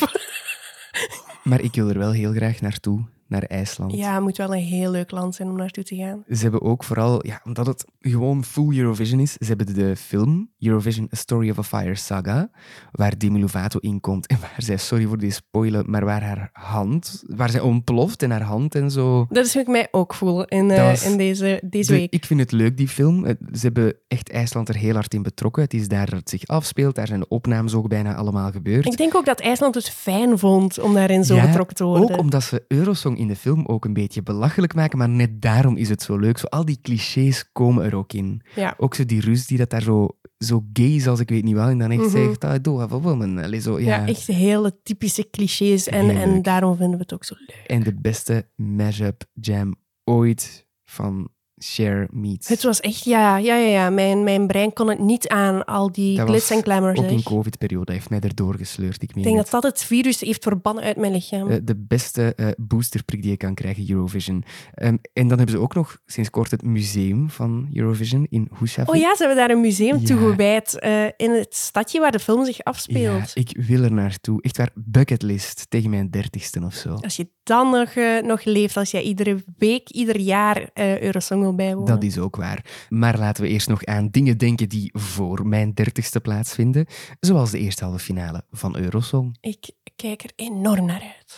Maar 1.43 1.61
ik 1.61 1.73
wil 1.75 1.89
er 1.89 1.97
wel 1.97 2.11
heel 2.11 2.33
graag 2.33 2.61
naartoe, 2.61 3.03
naar 3.31 3.43
IJsland. 3.43 3.93
Ja, 3.93 4.13
het 4.13 4.23
moet 4.23 4.37
wel 4.37 4.53
een 4.53 4.63
heel 4.63 4.91
leuk 4.91 5.11
land 5.11 5.35
zijn 5.35 5.49
om 5.49 5.55
naartoe 5.57 5.83
te 5.83 5.95
gaan. 5.95 6.23
Ze 6.29 6.41
hebben 6.41 6.61
ook 6.61 6.83
vooral, 6.83 7.25
ja, 7.25 7.41
omdat 7.43 7.65
het 7.67 7.85
gewoon 7.99 8.43
full 8.43 8.77
Eurovision 8.77 9.19
is, 9.19 9.31
ze 9.33 9.45
hebben 9.45 9.73
de 9.73 9.95
film 9.95 10.49
Eurovision 10.59 11.09
A 11.13 11.15
Story 11.15 11.49
of 11.49 11.57
a 11.59 11.63
Fire 11.63 11.95
Saga, 11.95 12.49
waar 12.91 13.17
Demi 13.17 13.39
Lovato 13.39 13.79
in 13.79 13.99
komt 13.99 14.27
en 14.27 14.37
waar 14.39 14.53
zij, 14.57 14.77
sorry 14.77 15.05
voor 15.05 15.17
die 15.17 15.31
spoilen, 15.31 15.89
maar 15.89 16.05
waar 16.05 16.23
haar 16.23 16.49
hand, 16.53 17.23
waar 17.27 17.49
zij 17.49 17.59
ontploft 17.59 18.23
en 18.23 18.31
haar 18.31 18.41
hand 18.41 18.75
en 18.75 18.91
zo. 18.91 19.25
Dat 19.29 19.45
is 19.45 19.53
hoe 19.53 19.61
ik 19.61 19.67
mij 19.67 19.87
ook 19.91 20.13
voel 20.13 20.45
in, 20.45 20.71
eh, 20.71 21.05
in 21.05 21.17
deze, 21.17 21.61
deze 21.65 21.91
De- 21.91 21.97
week. 21.97 22.13
ik 22.13 22.25
vind 22.25 22.39
het 22.39 22.51
leuk, 22.51 22.77
die 22.77 22.87
film. 22.87 23.23
Het- 23.25 23.39
Ze 23.53 23.59
hebben 23.59 23.93
echt 24.07 24.31
IJsland 24.31 24.69
er 24.69 24.75
heel 24.75 24.93
hard 24.93 25.13
in 25.13 25.21
betrokken. 25.21 25.63
Het 25.63 25.73
is 25.73 25.87
daar 25.87 26.09
dat 26.09 26.19
het 26.19 26.29
zich 26.29 26.47
afspeelt. 26.47 26.95
Daar 26.95 27.07
zijn 27.07 27.19
de 27.19 27.27
opnames 27.27 27.73
ook 27.73 27.87
bijna 27.87 28.15
allemaal 28.15 28.51
gebeurd. 28.51 28.85
Ik 28.85 28.97
denk 28.97 29.15
ook 29.15 29.25
dat 29.25 29.39
IJsland 29.39 29.75
het 29.75 29.89
fijn 29.89 30.37
vond 30.39 30.79
om 30.79 30.93
daarin 30.93 31.23
zo 31.23 31.35
Ja, 31.35 31.45
betrokken 31.45 31.75
te 31.75 31.83
worden. 31.83 32.09
Ook 32.11 32.17
omdat 32.19 32.43
ze 32.43 32.63
Eurosong 32.67 33.17
in 33.21 33.27
de 33.27 33.35
film 33.35 33.65
ook 33.65 33.85
een 33.85 33.93
beetje 33.93 34.23
belachelijk 34.23 34.73
maken, 34.73 34.97
maar 34.97 35.09
net 35.09 35.41
daarom 35.41 35.77
is 35.77 35.89
het 35.89 36.01
zo 36.01 36.17
leuk. 36.17 36.37
Zo, 36.37 36.45
al 36.47 36.65
die 36.65 36.79
clichés 36.81 37.51
komen 37.51 37.85
er 37.85 37.95
ook 37.95 38.13
in. 38.13 38.41
Ja. 38.55 38.73
Ook 38.77 38.95
zo 38.95 39.05
die 39.05 39.21
Rus 39.21 39.47
die 39.47 39.57
dat 39.57 39.69
daar 39.69 39.81
zo, 39.81 40.07
zo 40.37 40.65
gay 40.73 40.85
is 40.95 41.07
als 41.07 41.19
ik 41.19 41.29
weet 41.29 41.43
niet 41.43 41.53
wel, 41.53 41.67
en 41.67 41.77
dan 41.77 41.91
echt 41.91 42.01
Mhm. 42.01 42.09
zegt, 42.09 42.43
I 42.43 42.61
do 42.61 42.79
have 42.79 42.95
a 42.95 42.99
woman. 42.99 43.61
Zo, 43.61 43.79
ja. 43.79 43.85
Ja, 43.85 44.07
echt 44.07 44.27
hele 44.27 44.79
typische 44.83 45.29
clichés. 45.29 45.87
En, 45.87 46.05
Heel 46.09 46.21
en 46.21 46.33
leuk. 46.33 46.43
daarom 46.43 46.75
vinden 46.77 46.95
we 46.95 47.01
het 47.03 47.13
ook 47.13 47.23
zo 47.23 47.35
leuk. 47.37 47.63
En 47.67 47.83
de 47.83 47.95
beste 47.95 48.49
mashup 48.55 49.23
jam 49.33 49.75
ooit 50.03 50.67
van 50.83 51.29
Cher 51.63 52.07
Meets. 52.11 52.47
Het 52.47 52.63
was 52.63 52.79
echt, 52.79 53.03
ja, 53.03 53.37
ja, 53.37 53.55
ja, 53.55 53.67
ja. 53.67 53.89
Mijn, 53.89 54.23
mijn 54.23 54.47
brein 54.47 54.73
kon 54.73 54.89
het 54.89 54.99
niet 54.99 55.27
aan, 55.27 55.65
al 55.65 55.91
die 55.91 56.17
Dat 56.17 56.27
glitz 56.27 56.51
en 56.51 56.63
glamour. 56.63 56.97
Ook 56.97 57.03
in 57.05 57.09
zeg. 57.19 57.23
covid-periode 57.23 57.91
heeft 57.91 58.09
mij 58.09 58.19
erdoor 58.19 58.55
gesleurd. 58.55 59.03
Ik, 59.03 59.15
meen 59.15 59.23
denk 59.23 59.37
het. 59.37 59.49
dat 59.51 59.61
dat 59.61 59.71
het 59.71 59.83
virus 59.83 60.19
heeft 60.19 60.43
verbannen 60.43 60.83
uit 60.83 60.97
mijn 60.97 61.11
lichaam. 61.11 61.49
Eh, 61.49 61.57
de 61.63 61.75
beste 61.77 62.33
eh, 62.35 62.47
boosterprik 62.57 63.21
die 63.21 63.31
je 63.31 63.37
kan 63.37 63.53
krijgen, 63.53 63.89
Eurovision. 63.91 64.43
Ehm, 64.73 64.95
en 65.13 65.27
dan 65.27 65.37
hebben 65.37 65.55
ze 65.55 65.61
ook 65.61 65.73
nog 65.73 65.97
sinds 66.05 66.29
kort 66.29 66.51
het 66.51 66.63
museum 66.63 67.29
van 67.29 67.69
Eurovision 67.73 68.27
in 68.29 68.49
Husavik. 68.59 68.93
Oh 68.93 68.99
ja, 68.99 69.15
ze 69.15 69.17
hebben 69.25 69.37
daar 69.37 69.49
een 69.55 69.61
museum 69.61 69.97
Ja. 69.99 70.05
toegewijd 70.05 70.79
eh, 70.79 71.05
in 71.17 71.31
het 71.31 71.55
stadje 71.55 71.99
waar 71.99 72.11
de 72.11 72.19
film 72.19 72.45
zich 72.45 72.57
Ja, 72.57 72.63
afspeelt. 72.63 73.31
ik 73.33 73.57
wil 73.67 73.83
er 73.83 73.93
naartoe. 73.93 74.41
Echt 74.41 74.57
waar, 74.57 74.69
bucketlist 74.75 75.65
tegen 75.69 75.89
mijn 75.89 76.09
dertigste 76.09 76.59
of 76.65 76.73
zo. 76.73 76.89
Als 76.93 77.15
je 77.15 77.29
dan 77.43 77.69
nog, 77.69 77.89
nog 78.25 78.43
leeft, 78.43 78.77
als 78.77 78.91
jij 78.91 79.01
iedere 79.01 79.43
week, 79.57 79.89
ieder 79.89 80.19
jaar 80.19 80.69
Eurosong 80.73 81.45
bijwonen. 81.55 81.87
Dat 81.87 82.03
is 82.03 82.17
ook 82.17 82.35
waar. 82.35 82.85
Maar 82.89 83.17
laten 83.17 83.43
we 83.43 83.49
eerst 83.49 83.67
nog 83.67 83.85
aan 83.85 84.09
dingen 84.09 84.37
denken 84.37 84.69
die 84.69 84.89
voor 84.93 85.47
mijn 85.47 85.73
dertigste 85.73 86.19
plaatsvinden. 86.19 86.85
Zoals 87.19 87.51
de 87.51 87.59
eerste 87.59 87.83
halve 87.83 87.99
finale 87.99 88.43
van 88.51 88.77
Eurosong. 88.77 89.37
Ik 89.41 89.69
kijk 89.95 90.23
er 90.23 90.31
enorm 90.35 90.85
naar 90.85 91.01
uit. 91.01 91.37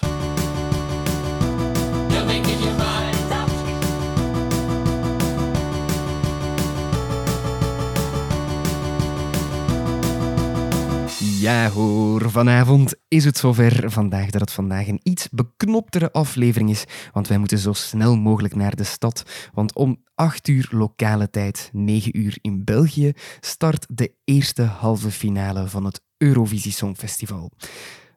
Ja 11.43 11.69
hoor, 11.69 12.31
vanavond 12.31 12.95
is 13.07 13.25
het 13.25 13.37
zover. 13.37 13.91
Vandaag 13.91 14.29
dat 14.29 14.41
het 14.41 14.51
vandaag 14.51 14.87
een 14.87 14.99
iets 15.03 15.29
beknoptere 15.29 16.11
aflevering 16.11 16.69
is, 16.69 16.83
want 17.11 17.27
wij 17.27 17.37
moeten 17.37 17.57
zo 17.57 17.73
snel 17.73 18.17
mogelijk 18.17 18.55
naar 18.55 18.75
de 18.75 18.83
stad. 18.83 19.23
Want 19.53 19.75
om 19.75 20.03
8 20.15 20.47
uur 20.47 20.67
lokale 20.71 21.29
tijd, 21.29 21.69
9 21.73 22.19
uur 22.19 22.37
in 22.41 22.63
België, 22.63 23.11
start 23.39 23.85
de 23.89 24.13
eerste 24.23 24.61
halve 24.61 25.11
finale 25.11 25.67
van 25.67 25.85
het 25.85 26.01
Eurovisie 26.17 26.71
Songfestival. 26.71 27.51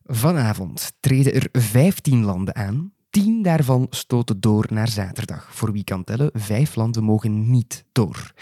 Vanavond 0.05 0.93
treden 1.01 1.35
er 1.35 1.49
15 1.53 2.25
landen 2.25 2.57
aan. 2.57 2.93
10 3.11 3.43
daarvan 3.43 3.87
stoten 3.91 4.41
door 4.41 4.67
naar 4.71 4.89
zaterdag. 4.89 5.49
Voor 5.55 5.73
wie 5.73 5.85
kan 5.85 6.05
tellen, 6.05 6.31
5 6.33 6.75
landen 6.75 7.05
mogen 7.05 7.51
niet 7.51 7.85
door. 7.93 8.33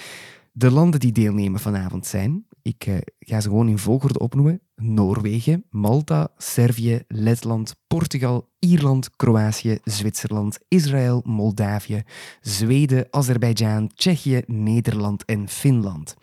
De 0.52 0.70
landen 0.70 1.00
die 1.00 1.12
deelnemen 1.12 1.60
vanavond 1.60 2.06
zijn, 2.06 2.46
ik 2.64 2.86
eh, 2.86 2.96
ga 3.18 3.40
ze 3.40 3.48
gewoon 3.48 3.68
in 3.68 3.78
volgorde 3.78 4.18
opnoemen: 4.18 4.60
Noorwegen, 4.76 5.64
Malta, 5.70 6.28
Servië, 6.36 7.02
Letland, 7.08 7.74
Portugal, 7.86 8.48
Ierland, 8.58 9.16
Kroatië, 9.16 9.78
Zwitserland, 9.84 10.58
Israël, 10.68 11.22
Moldavië, 11.24 12.02
Zweden, 12.40 13.06
Azerbeidzjan, 13.10 13.88
Tsjechië, 13.94 14.42
Nederland 14.46 15.24
en 15.24 15.48
Finland. 15.48 16.16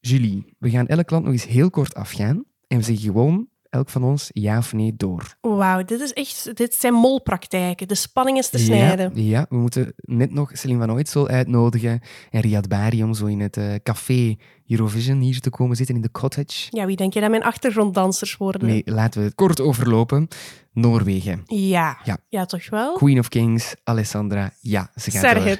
Julie, 0.00 0.44
we 0.58 0.70
gaan 0.70 0.86
elk 0.86 1.10
land 1.10 1.24
nog 1.24 1.32
eens 1.32 1.46
heel 1.46 1.70
kort 1.70 1.94
afgaan 1.94 2.44
en 2.66 2.78
we 2.78 2.84
zeggen 2.84 3.04
gewoon 3.04 3.48
elk 3.76 3.88
van 3.90 4.04
ons 4.04 4.30
ja 4.32 4.58
of 4.58 4.72
nee 4.72 4.94
door. 4.96 5.36
Wauw, 5.40 5.84
dit, 5.84 6.00
is 6.00 6.12
echt, 6.12 6.56
dit 6.56 6.74
zijn 6.74 6.94
molpraktijken. 6.94 7.88
De 7.88 7.94
spanning 7.94 8.38
is 8.38 8.48
te 8.48 8.58
snijden. 8.58 9.10
Ja, 9.14 9.22
ja, 9.22 9.46
we 9.48 9.56
moeten 9.56 9.94
net 9.96 10.32
nog 10.32 10.50
Celine 10.52 10.86
van 10.86 10.92
Ooitsel 10.92 11.28
uitnodigen 11.28 12.00
en 12.30 12.40
Riyad 12.40 12.68
Bari 12.68 13.02
om 13.02 13.14
zo 13.14 13.26
in 13.26 13.40
het 13.40 13.56
eh, 13.56 13.74
café 13.82 14.36
Eurovision 14.66 15.20
hier 15.20 15.40
te 15.40 15.50
komen 15.50 15.76
zitten 15.76 15.94
in 15.94 16.00
de 16.00 16.10
cottage. 16.10 16.66
Ja, 16.70 16.86
wie 16.86 16.96
denk 16.96 17.12
je 17.12 17.20
dat 17.20 17.30
mijn 17.30 17.42
achtergronddansers 17.42 18.36
worden? 18.36 18.68
Nee, 18.68 18.82
laten 18.84 19.20
we 19.20 19.26
het 19.26 19.34
kort 19.34 19.60
overlopen. 19.60 20.28
Noorwegen. 20.72 21.42
Ja. 21.44 21.98
Ja. 22.04 22.18
ja, 22.28 22.44
toch 22.44 22.70
wel? 22.70 22.94
Queen 22.94 23.18
of 23.18 23.28
Kings, 23.28 23.74
Alessandra. 23.84 24.52
Ja, 24.60 24.90
ze 24.94 25.10
gaat 25.10 25.34
door. 25.34 25.58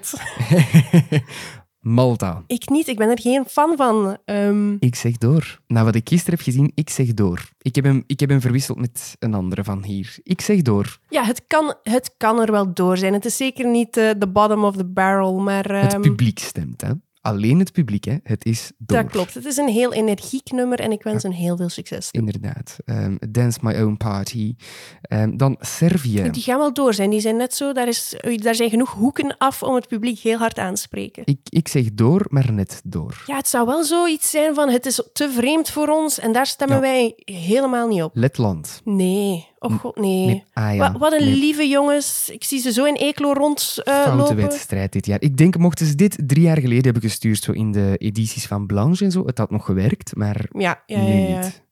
Malta. 1.86 2.42
Ik 2.46 2.68
niet, 2.68 2.88
ik 2.88 2.96
ben 2.96 3.08
er 3.10 3.20
geen 3.20 3.44
fan 3.48 3.76
van. 3.76 4.16
Ehm, 4.24 4.72
Ik 4.78 4.94
zeg 4.94 5.18
door. 5.18 5.60
Nou, 5.66 5.84
wat 5.84 5.94
ik 5.94 6.08
gisteren 6.08 6.34
heb 6.34 6.46
gezien, 6.46 6.72
ik 6.74 6.90
zeg 6.90 7.14
door. 7.14 7.48
Ik 7.62 7.74
heb 7.74 7.84
hem, 7.84 8.04
ik 8.06 8.20
heb 8.20 8.28
hem 8.28 8.40
verwisseld 8.40 8.78
met 8.78 9.16
een 9.18 9.34
andere 9.34 9.64
van 9.64 9.84
hier. 9.84 10.18
Ik 10.22 10.40
zeg 10.40 10.62
door. 10.62 10.98
ja, 11.08 11.24
het 11.24 11.42
kan, 11.46 11.74
het 11.82 12.14
kan 12.16 12.40
er 12.40 12.50
wel 12.52 12.74
door 12.74 12.96
zijn. 12.96 13.12
Het 13.12 13.24
is 13.24 13.36
zeker 13.36 13.70
niet 13.70 13.96
eh, 13.96 14.10
the 14.10 14.26
bottom 14.28 14.64
of 14.64 14.76
the 14.76 14.84
barrel, 14.84 15.38
maar... 15.38 15.80
Het 15.80 15.92
ehm, 15.92 16.02
publiek 16.02 16.38
stemt, 16.38 16.80
hè. 16.80 16.90
Alleen 17.26 17.58
het 17.58 17.72
publiek, 17.72 18.04
hè. 18.04 18.16
Het 18.22 18.44
is 18.44 18.70
door. 18.78 19.02
Dat 19.02 19.10
klopt. 19.10 19.34
Het 19.34 19.44
is 19.44 19.56
een 19.56 19.68
heel 19.68 19.92
energiek 19.92 20.50
nummer 20.50 20.80
en 20.80 20.92
ik 20.92 21.02
wens 21.02 21.22
hen 21.22 21.32
heel 21.32 21.56
veel 21.56 21.68
succes. 21.68 22.10
toe. 22.10 22.20
Inderdaad. 22.20 22.76
Ehm, 22.84 23.16
Dance 23.30 23.58
My 23.62 23.80
Own 23.82 23.96
Party. 23.96 24.54
Ehm, 25.02 25.36
dan 25.36 25.56
Servië. 25.60 26.30
Die 26.30 26.42
gaan 26.42 26.58
wel 26.58 26.72
door 26.74 26.94
zijn. 26.94 27.10
Die 27.10 27.20
zijn 27.20 27.36
net 27.36 27.54
zo, 27.54 27.72
daar, 27.72 27.88
is, 27.88 28.14
daar 28.36 28.54
zijn 28.54 28.70
genoeg 28.70 28.90
hoeken 28.92 29.36
af 29.38 29.62
om 29.62 29.74
het 29.74 29.88
publiek 29.88 30.18
heel 30.18 30.38
hard 30.38 30.58
aan 30.58 30.74
te 30.74 30.80
spreken. 30.80 31.22
Ik, 31.26 31.38
ik 31.48 31.68
zeg 31.68 31.84
door, 31.92 32.26
maar 32.28 32.52
net 32.52 32.80
door. 32.84 33.22
Ja, 33.26 33.36
het 33.36 33.48
zou 33.48 33.66
wel 33.66 33.84
zoiets 33.84 34.30
zijn 34.30 34.54
van 34.54 34.68
het 34.70 34.86
is 34.86 35.02
te 35.12 35.30
vreemd 35.30 35.70
voor 35.70 35.88
ons 35.88 36.18
en 36.18 36.32
daar 36.32 36.46
stemmen 36.46 36.76
Ja. 36.76 36.82
wij 36.82 37.12
helemaal 37.24 37.88
niet 37.88 38.02
op. 38.02 38.10
Letland. 38.14 38.80
Nee, 38.84 39.46
oh 39.58 39.78
god, 39.78 39.96
nee. 39.96 40.44
Ah 40.52 40.74
ja. 40.74 40.92
Wa- 40.92 40.98
wat 40.98 41.12
een 41.12 41.26
lieve 41.32 41.68
jongens. 41.68 42.28
Ik 42.30 42.44
zie 42.44 42.60
ze 42.60 42.72
zo 42.72 42.84
in 42.84 42.94
Eeklo 42.94 43.32
rond 43.32 43.76
eh, 43.84 44.02
Foute 44.02 44.34
wedstrijd 44.34 44.92
dit 44.92 45.06
jaar. 45.06 45.20
Ik 45.22 45.36
denk, 45.36 45.56
mochten 45.58 45.86
ze 45.86 45.94
dit 45.94 46.18
drie 46.26 46.42
jaar 46.42 46.58
geleden 46.60 46.84
hebben 46.84 47.02
gestuurd, 47.16 47.42
zo 47.42 47.52
in 47.52 47.72
de 47.72 47.96
edities 47.98 48.46
van 48.46 48.66
Blanche 48.66 49.04
en 49.04 49.10
zo, 49.10 49.26
het 49.26 49.38
had 49.38 49.50
nog 49.50 49.64
gewerkt, 49.64 50.16
maar 50.16 50.46
Ja, 50.58 50.82
ja, 50.86 51.00
nu 51.00 51.12
ja. 51.12 51.38
niet. 51.40 51.64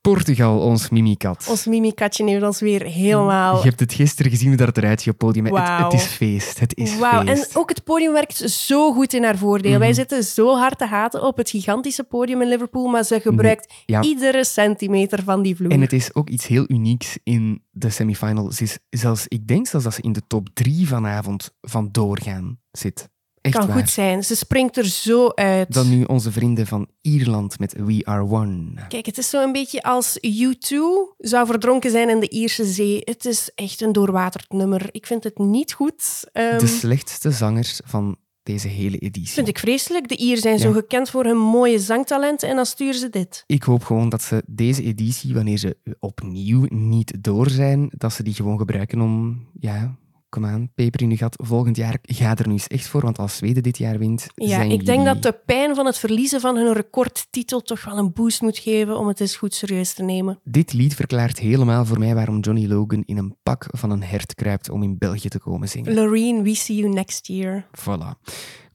Portugal, 0.00 0.60
ons 0.60 0.88
mimikat. 0.88 1.46
Ons 1.50 1.66
mimikatje 1.66 2.24
heeft 2.24 2.42
ons 2.42 2.60
weer 2.60 2.82
helemaal... 2.82 3.56
Je 3.56 3.68
hebt 3.68 3.80
het 3.80 3.92
gisteren 3.92 4.30
gezien 4.30 4.48
hoe 4.48 4.56
dat 4.56 4.76
eruit 4.76 5.00
ziet 5.00 5.12
op 5.12 5.18
podium. 5.18 5.46
Het, 5.46 5.92
is 5.92 6.04
feest. 6.04 6.58
Het 6.60 6.76
is 6.76 7.00
en 7.00 7.26
feest. 7.26 7.56
ook 7.56 7.68
het 7.68 7.84
podium 7.84 8.12
werkt 8.12 8.36
zo 8.50 8.92
goed 8.92 9.12
in 9.12 9.24
haar 9.24 9.38
voordeel. 9.38 9.70
Mhm. 9.70 9.80
Wij 9.80 9.92
zitten 9.92 10.24
zo 10.24 10.56
hard 10.56 10.78
te 10.78 10.86
haten 10.86 11.22
op 11.22 11.36
het 11.36 11.50
gigantische 11.50 12.04
podium 12.04 12.42
in 12.42 12.48
Liverpool, 12.48 12.86
maar 12.86 13.04
ze 13.04 13.20
gebruikt 13.20 13.72
Ja. 13.86 14.02
iedere 14.02 14.44
centimeter 14.44 15.22
van 15.22 15.42
die 15.42 15.56
vloer. 15.56 15.70
En 15.70 15.80
het 15.80 15.92
is 15.92 16.14
ook 16.14 16.28
iets 16.28 16.46
heel 16.46 16.64
unieks 16.68 17.18
in 17.22 17.62
de 17.70 17.90
semifinal. 17.90 18.52
Ze 18.52 18.62
is 18.62 18.78
zelfs, 18.90 19.24
ik 19.28 19.46
denk 19.46 19.66
zelfs 19.66 19.84
dat 19.84 19.94
ze 19.94 20.02
in 20.02 20.12
de 20.12 20.22
top 20.26 20.48
drie 20.54 20.88
vanavond 20.88 21.54
van 21.60 21.88
doorgaan 21.92 22.58
zit. 22.70 23.08
Echt 23.48 23.58
kan 23.58 23.66
waar. 23.66 23.78
goed 23.78 23.90
zijn. 23.90 24.24
Ze 24.24 24.36
springt 24.36 24.76
er 24.76 24.86
zo 24.86 25.28
uit. 25.34 25.72
Dan 25.74 25.88
nu 25.88 26.04
onze 26.04 26.32
vrienden 26.32 26.66
van 26.66 26.88
Ierland 27.00 27.58
met 27.58 27.72
We 27.72 28.00
Are 28.04 28.30
One. 28.30 28.86
Kijk, 28.88 29.06
het 29.06 29.18
is 29.18 29.30
zo 29.30 29.42
een 29.42 29.52
beetje 29.52 29.82
als 29.82 30.18
U2 30.26 30.76
zou 31.18 31.46
verdronken 31.46 31.90
zijn 31.90 32.08
in 32.08 32.20
de 32.20 32.28
Ierse 32.28 32.64
zee. 32.64 33.00
Het 33.04 33.24
is 33.24 33.50
echt 33.54 33.80
een 33.80 33.92
doorwaterd 33.92 34.52
nummer. 34.52 34.88
Ik 34.90 35.06
vind 35.06 35.24
het 35.24 35.38
niet 35.38 35.72
goed. 35.72 36.24
Ehm, 36.32 36.58
De 36.58 36.66
slechtste 36.66 37.30
zangers 37.30 37.80
van 37.84 38.16
deze 38.42 38.68
hele 38.68 38.98
editie. 38.98 39.32
vind 39.34 39.48
ik 39.48 39.58
vreselijk. 39.58 40.08
De 40.08 40.16
Ieren 40.16 40.42
zijn 40.42 40.58
zo 40.58 40.72
gekend 40.72 41.10
voor 41.10 41.24
hun 41.24 41.36
mooie 41.38 41.78
zangtalenten 41.78 42.48
en 42.48 42.56
dan 42.56 42.66
sturen 42.66 42.94
ze 43.00 43.08
dit. 43.10 43.44
Ik 43.46 43.62
hoop 43.62 43.84
gewoon 43.84 44.08
dat 44.08 44.22
ze 44.22 44.42
deze 44.46 44.82
editie, 44.82 45.34
wanneer 45.34 45.58
ze 45.58 45.76
opnieuw 46.00 46.66
niet 46.68 47.22
door 47.24 47.50
zijn, 47.50 47.90
dat 47.96 48.12
ze 48.12 48.22
die 48.22 48.34
gewoon 48.34 48.58
gebruiken 48.58 49.00
om, 49.00 49.46
ja, 49.60 49.96
kom 50.28 50.44
aan, 50.44 50.70
peper 50.74 51.02
in 51.02 51.10
je 51.10 51.16
gat. 51.16 51.42
Volgend 51.44 51.76
jaar 51.76 51.98
ga 52.02 52.36
er 52.36 52.46
nu 52.46 52.52
eens 52.52 52.66
echt 52.66 52.86
voor, 52.88 53.00
want 53.00 53.18
als 53.18 53.36
Zweden 53.36 53.62
dit 53.62 53.78
jaar 53.78 53.98
wint, 53.98 54.26
Ja, 54.34 54.48
zijn 54.48 54.70
ik 54.70 54.86
denk 54.86 55.04
dat 55.04 55.22
de 55.22 55.40
pijn 55.46 55.74
van 55.74 55.86
het 55.86 55.98
verliezen 55.98 56.40
van 56.40 56.56
hun 56.56 56.72
recordtitel 56.72 57.60
toch 57.60 57.84
wel 57.84 57.98
een 57.98 58.12
boost 58.12 58.40
moet 58.40 58.58
geven 58.58 58.98
om 58.98 59.08
het 59.08 59.20
eens 59.20 59.36
goed 59.36 59.54
serieus 59.54 59.94
te 59.94 60.02
nemen. 60.02 60.40
Dit 60.44 60.72
lied 60.72 60.94
verklaart 60.94 61.38
helemaal 61.38 61.84
voor 61.84 61.98
mij 61.98 62.14
waarom 62.14 62.40
Johnny 62.40 62.66
Logan 62.66 63.02
in 63.06 63.16
een 63.16 63.36
pak 63.42 63.66
van 63.70 63.90
een 63.90 64.02
hert 64.02 64.34
kruipt 64.34 64.70
om 64.70 64.82
in 64.82 64.98
België 64.98 65.28
te 65.28 65.38
komen 65.38 65.68
zingen. 65.68 65.94
Loreen, 65.94 66.42
we 66.42 66.54
see 66.54 66.76
you 66.76 66.92
next 66.92 67.26
year. 67.26 67.66
Voilà. 67.78 68.32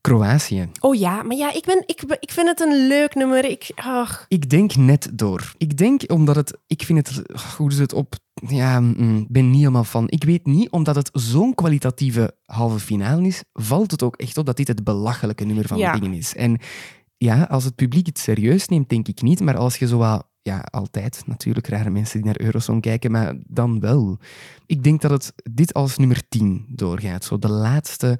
Kroatië. 0.07 0.69
Oh 0.79 0.95
ja, 0.95 1.23
maar 1.23 1.35
ja, 1.37 1.53
ik, 1.53 1.65
ben, 1.65 1.83
ik, 1.85 2.01
ik 2.19 2.31
vind 2.31 2.47
het 2.47 2.59
een 2.59 2.87
leuk 2.87 3.15
nummer. 3.15 3.45
Ik, 3.45 3.71
ach, 3.75 4.25
Ik 4.27 4.49
denk 4.49 4.75
net 4.75 5.09
door. 5.13 5.53
Ik 5.57 5.77
denk 5.77 6.01
omdat 6.11 6.35
het... 6.35 6.57
Ik 6.67 6.83
vind 6.83 7.07
het... 7.07 7.21
Hoe 7.57 7.69
is 7.71 7.79
het 7.79 7.93
op... 7.93 8.15
Ja, 8.47 8.79
mm, 8.79 9.25
ben 9.29 9.49
niet 9.49 9.59
helemaal 9.59 9.83
van. 9.83 10.09
Ik 10.09 10.23
weet 10.23 10.45
niet, 10.45 10.69
omdat 10.69 10.95
het 10.95 11.09
zo'n 11.13 11.55
kwalitatieve 11.55 12.35
halve 12.45 12.79
finale 12.79 13.27
is, 13.27 13.43
valt 13.53 13.91
het 13.91 14.03
ook 14.03 14.15
echt 14.15 14.37
op 14.37 14.45
dat 14.45 14.57
dit 14.57 14.67
het 14.67 14.83
belachelijke 14.83 15.43
nummer 15.45 15.67
van 15.67 15.77
Ja. 15.77 15.93
de 15.93 15.99
dingen 15.99 16.17
is. 16.17 16.35
En 16.35 16.59
ja, 17.17 17.43
als 17.43 17.63
het 17.63 17.75
publiek 17.75 18.05
het 18.05 18.19
serieus 18.19 18.67
neemt, 18.67 18.89
denk 18.89 19.07
ik 19.07 19.21
niet. 19.21 19.39
Maar 19.39 19.57
als 19.57 19.77
je 19.77 19.87
zo 19.87 19.97
wat... 19.97 20.27
Ja, 20.41 20.59
altijd 20.59 21.23
natuurlijk 21.25 21.67
rare 21.67 21.89
mensen 21.89 22.17
die 22.21 22.25
naar 22.25 22.41
Eurosong 22.41 22.81
kijken, 22.81 23.11
maar 23.11 23.35
dan 23.47 23.79
wel. 23.79 24.17
Ik 24.65 24.83
denk 24.83 25.01
dat 25.01 25.11
het 25.11 25.33
dit 25.51 25.73
als 25.73 25.97
nummer 25.97 26.21
10 26.29 26.65
doorgaat. 26.69 27.23
Zo 27.23 27.39
de 27.39 27.49
laatste... 27.49 28.19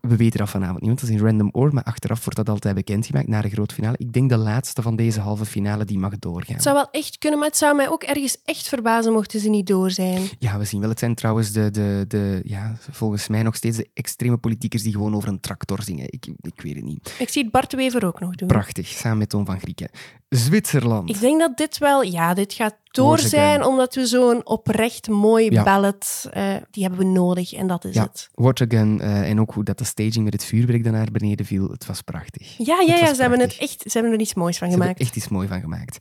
We 0.00 0.16
weten 0.16 0.38
dat 0.38 0.48
vanavond 0.48 0.80
niet, 0.80 0.88
want 0.88 1.00
dat 1.00 1.08
is 1.10 1.16
in 1.16 1.24
random 1.24 1.48
or, 1.52 1.74
maar 1.74 1.84
achteraf 1.84 2.20
wordt 2.24 2.36
dat 2.36 2.48
altijd 2.48 2.74
bekendgemaakt 2.74 3.28
na 3.28 3.40
de 3.40 3.48
grote 3.48 3.74
finale. 3.74 3.96
Ik 3.98 4.12
denk 4.12 4.28
de 4.28 4.36
laatste 4.36 4.82
van 4.82 4.96
deze 4.96 5.20
halve 5.20 5.44
finale 5.44 5.84
die 5.84 5.98
mag 5.98 6.18
doorgaan. 6.18 6.54
het 6.54 6.62
zou 6.62 6.74
wel 6.74 6.88
echt 6.90 7.18
kunnen, 7.18 7.38
maar 7.38 7.48
het 7.48 7.56
zou 7.56 7.76
mij 7.76 7.90
ook 7.90 8.02
ergens 8.02 8.36
echt 8.44 8.68
verbazen 8.68 9.12
mochten 9.12 9.40
ze 9.40 9.48
niet 9.48 9.66
door 9.66 9.90
zijn. 9.90 10.22
Ja, 10.38 10.58
we 10.58 10.64
zien 10.64 10.80
wel. 10.80 10.88
Het 10.88 10.98
zijn 10.98 11.14
trouwens 11.14 11.52
de, 11.52 11.70
de, 11.70 12.04
de, 12.08 12.40
ja, 12.44 12.76
volgens 12.90 13.28
mij 13.28 13.42
nog 13.42 13.56
steeds 13.56 13.76
de 13.76 13.88
extreme 13.94 14.36
politiekers 14.36 14.82
die 14.82 14.92
gewoon 14.92 15.14
over 15.14 15.28
een 15.28 15.40
tractor 15.40 15.82
zingen. 15.82 16.04
Ik, 16.12 16.26
ik 16.40 16.60
weet 16.60 16.74
het 16.74 16.84
niet. 16.84 17.14
Ik 17.18 17.28
zie 17.28 17.42
het 17.42 17.52
Bart 17.52 17.72
Wever 17.72 18.06
ook 18.06 18.20
nog 18.20 18.34
doen. 18.34 18.48
Prachtig, 18.48 18.86
samen 18.86 19.18
met 19.18 19.28
Toon 19.28 19.46
van 19.46 19.60
Grieken. 19.60 19.90
Zwitserland. 20.28 21.08
Ik 21.10 21.20
denk 21.20 21.40
dat 21.40 21.56
dit 21.56 21.78
wel, 21.78 22.02
ja, 22.02 22.34
dit 22.34 22.52
gaat 22.52 22.76
door 22.90 23.18
zijn, 23.18 23.64
omdat 23.64 23.94
we 23.94 24.06
zo'n 24.06 24.46
oprecht 24.46 25.08
mooi 25.08 25.50
Ja. 25.50 25.62
ballad, 25.62 26.28
eh, 26.32 26.54
die 26.70 26.82
hebben 26.82 27.00
we 27.00 27.06
nodig 27.06 27.52
en 27.52 27.66
dat 27.66 27.84
is 27.84 27.94
ja, 27.94 28.02
het. 28.02 28.28
What 28.34 28.60
Again 28.60 29.00
eh, 29.00 29.30
en 29.30 29.40
ook 29.40 29.52
hoe 29.54 29.64
dat 29.64 29.78
de 29.78 29.84
staging 29.84 30.24
met 30.24 30.32
het 30.32 30.44
vuurwerk 30.44 30.84
dan 30.84 30.92
naar 30.92 31.08
beneden 31.12 31.46
viel. 31.46 31.68
Het 31.68 31.86
was 31.86 32.02
prachtig. 32.02 32.54
Ja, 32.58 32.80
ja, 32.86 32.94
ja 32.94 33.14
ze, 33.14 33.20
hebben 33.20 33.40
het 33.40 33.56
echt, 33.58 33.82
ze 33.86 33.90
hebben 33.98 34.12
er 34.12 34.20
iets 34.20 34.34
moois 34.34 34.58
van 34.58 34.70
Ze 34.70 34.76
gemaakt. 34.78 35.00
echt 35.00 35.16
iets 35.16 35.28
moois 35.28 35.48
van 35.48 35.60
gemaakt. 35.60 35.98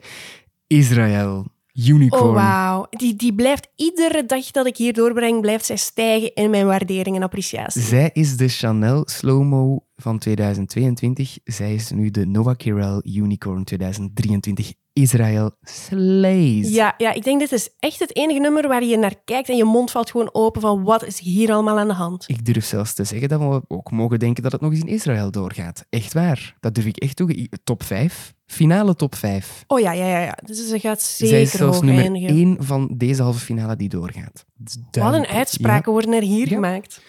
Israël, 0.68 1.46
Unicorn. 1.86 2.24
Oh, 2.24 2.34
wauw. 2.34 2.86
Die, 2.90 3.16
die 3.16 3.34
blijft 3.34 3.68
iedere 3.76 4.26
dag 4.26 4.52
dat 4.52 4.66
ik 4.66 4.78
hier 4.78 4.94
doorbreng, 4.94 5.42
blijft 5.42 5.66
zij 5.66 5.78
stijgen 5.78 6.34
in 6.34 6.50
mijn 6.50 6.66
waardering 6.66 7.16
en 7.16 7.24
appreciatie. 7.24 7.82
Zij 7.82 8.10
is 8.14 8.38
de 8.38 8.48
Chanel 8.48 9.04
Slow-Mo 9.06 9.86
van 9.96 10.20
2022. 10.20 11.38
Zij 11.44 11.74
is 11.74 11.92
nu 11.92 12.12
de 12.12 12.26
Nova 12.26 12.54
Kirel 12.54 13.02
Unicorn 13.04 13.64
2023. 13.64 14.74
Israël 14.94 15.52
slays. 15.62 16.70
Ja, 16.70 16.94
ja, 16.98 17.14
ik 17.14 17.24
denk 17.24 17.40
dit 17.40 17.52
is 17.52 17.70
echt 17.80 18.00
het 18.00 18.16
enige 18.16 18.40
nummer 18.40 18.68
waar 18.68 18.84
je 18.84 18.98
naar 18.98 19.16
kijkt 19.26 19.50
en 19.50 19.56
je 19.56 19.64
mond 19.64 19.92
valt 19.92 20.12
gewoon 20.12 20.30
open 20.32 20.62
van 20.62 20.84
wat 20.84 21.06
is 21.06 21.20
hier 21.20 21.52
allemaal 21.52 21.80
aan 21.80 21.88
de 21.88 21.94
hand. 21.94 22.24
Ik 22.28 22.46
durf 22.46 22.66
zelfs 22.66 22.94
te 22.94 23.04
zeggen 23.04 23.30
dat 23.30 23.40
we 23.40 23.62
ook 23.68 23.92
mogen 23.92 24.20
denken 24.20 24.44
dat 24.44 24.52
het 24.52 24.62
nog 24.62 24.72
eens 24.72 24.82
in 24.82 24.88
Israël 24.88 25.32
doorgaat. 25.32 25.86
Echt 25.90 26.14
waar. 26.14 26.56
Dat 26.60 26.76
durf 26.76 26.86
ik 26.86 26.98
echt 26.98 27.16
toe. 27.16 27.50
Top 27.64 27.84
5. 27.84 28.36
Finale 28.48 28.96
top 28.96 29.16
5. 29.16 29.64
Oh 29.68 29.80
ja, 29.80 29.92
ja, 29.92 30.06
ja. 30.08 30.20
ja. 30.20 30.38
Dus 30.46 30.68
ze 30.68 30.80
gaat 30.80 31.02
Zij 31.02 31.28
is 31.28 31.34
zeker 31.34 31.58
zelfs 31.58 31.82
nummer 31.82 32.04
eindigen. 32.04 32.30
1 32.30 32.58
van 32.60 32.94
deze 32.98 33.22
halve 33.22 33.40
finale 33.40 33.76
die 33.76 33.90
doorgaat. 33.90 34.46
Wat 34.92 35.14
een 35.14 35.28
uitspraken 35.28 35.92
worden 35.92 36.14
er 36.14 36.22
hier 36.22 36.50
Ja. 36.50 36.56
gemaakt. 36.56 37.02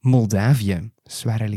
Moldavië. 0.00 0.90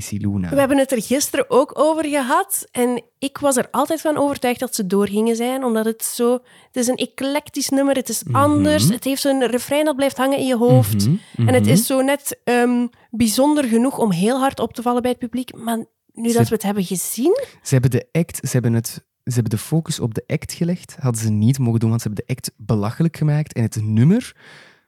Luna. 0.09 0.49
We 0.49 0.59
hebben 0.59 0.77
het 0.77 0.91
er 0.91 1.01
gisteren 1.01 1.45
ook 1.49 1.79
over 1.79 2.05
gehad. 2.05 2.67
En 2.71 3.03
ik 3.19 3.37
was 3.37 3.57
er 3.57 3.67
altijd 3.71 4.01
van 4.01 4.17
overtuigd 4.17 4.59
dat 4.59 4.75
ze 4.75 4.85
door 4.87 5.07
gingen 5.07 5.35
zijn. 5.35 5.63
Omdat 5.63 5.85
het 5.85 6.03
zo... 6.03 6.33
Het 6.33 6.75
is 6.75 6.87
een 6.87 6.95
eclectisch 6.95 7.69
nummer. 7.69 7.95
Het 7.95 8.09
is 8.09 8.23
anders. 8.31 8.89
Het 8.89 9.03
heeft 9.03 9.21
zo'n 9.21 9.45
refrein 9.47 9.85
dat 9.85 9.95
blijft 9.95 10.17
hangen 10.17 10.37
in 10.37 10.45
je 10.45 10.57
hoofd. 10.57 11.07
Mhm, 11.07 11.47
En 11.47 11.53
het 11.53 11.63
mhm. 11.63 11.71
is 11.71 11.85
zo 11.85 12.01
net 12.01 12.39
ehm, 12.43 12.87
bijzonder 13.11 13.63
genoeg 13.63 13.97
om 13.97 14.11
heel 14.11 14.39
hard 14.39 14.59
op 14.59 14.73
te 14.73 14.81
vallen 14.81 15.01
bij 15.01 15.11
het 15.11 15.19
publiek. 15.19 15.55
Maar 15.55 15.77
nu 16.13 16.29
Ze- 16.29 16.37
dat 16.37 16.47
we 16.47 16.53
het 16.53 16.63
hebben 16.63 16.83
gezien... 16.83 17.39
Ze 17.63 17.73
hebben 17.73 17.91
de 17.91 18.07
act, 18.11 18.37
ze 18.41 18.51
hebben 18.51 18.73
het... 18.73 19.05
Ze 19.25 19.33
hebben 19.33 19.51
de 19.51 19.57
focus 19.57 19.99
op 19.99 20.13
de 20.13 20.23
act 20.27 20.53
gelegd. 20.53 20.95
Hadden 20.99 21.21
ze 21.21 21.29
niet 21.29 21.59
mogen 21.59 21.79
doen, 21.79 21.89
want 21.89 22.01
ze 22.01 22.07
hebben 22.07 22.25
de 22.27 22.33
act 22.33 22.51
belachelijk 22.57 23.17
gemaakt. 23.17 23.53
En 23.53 23.61
het 23.61 23.81
nummer... 23.81 24.35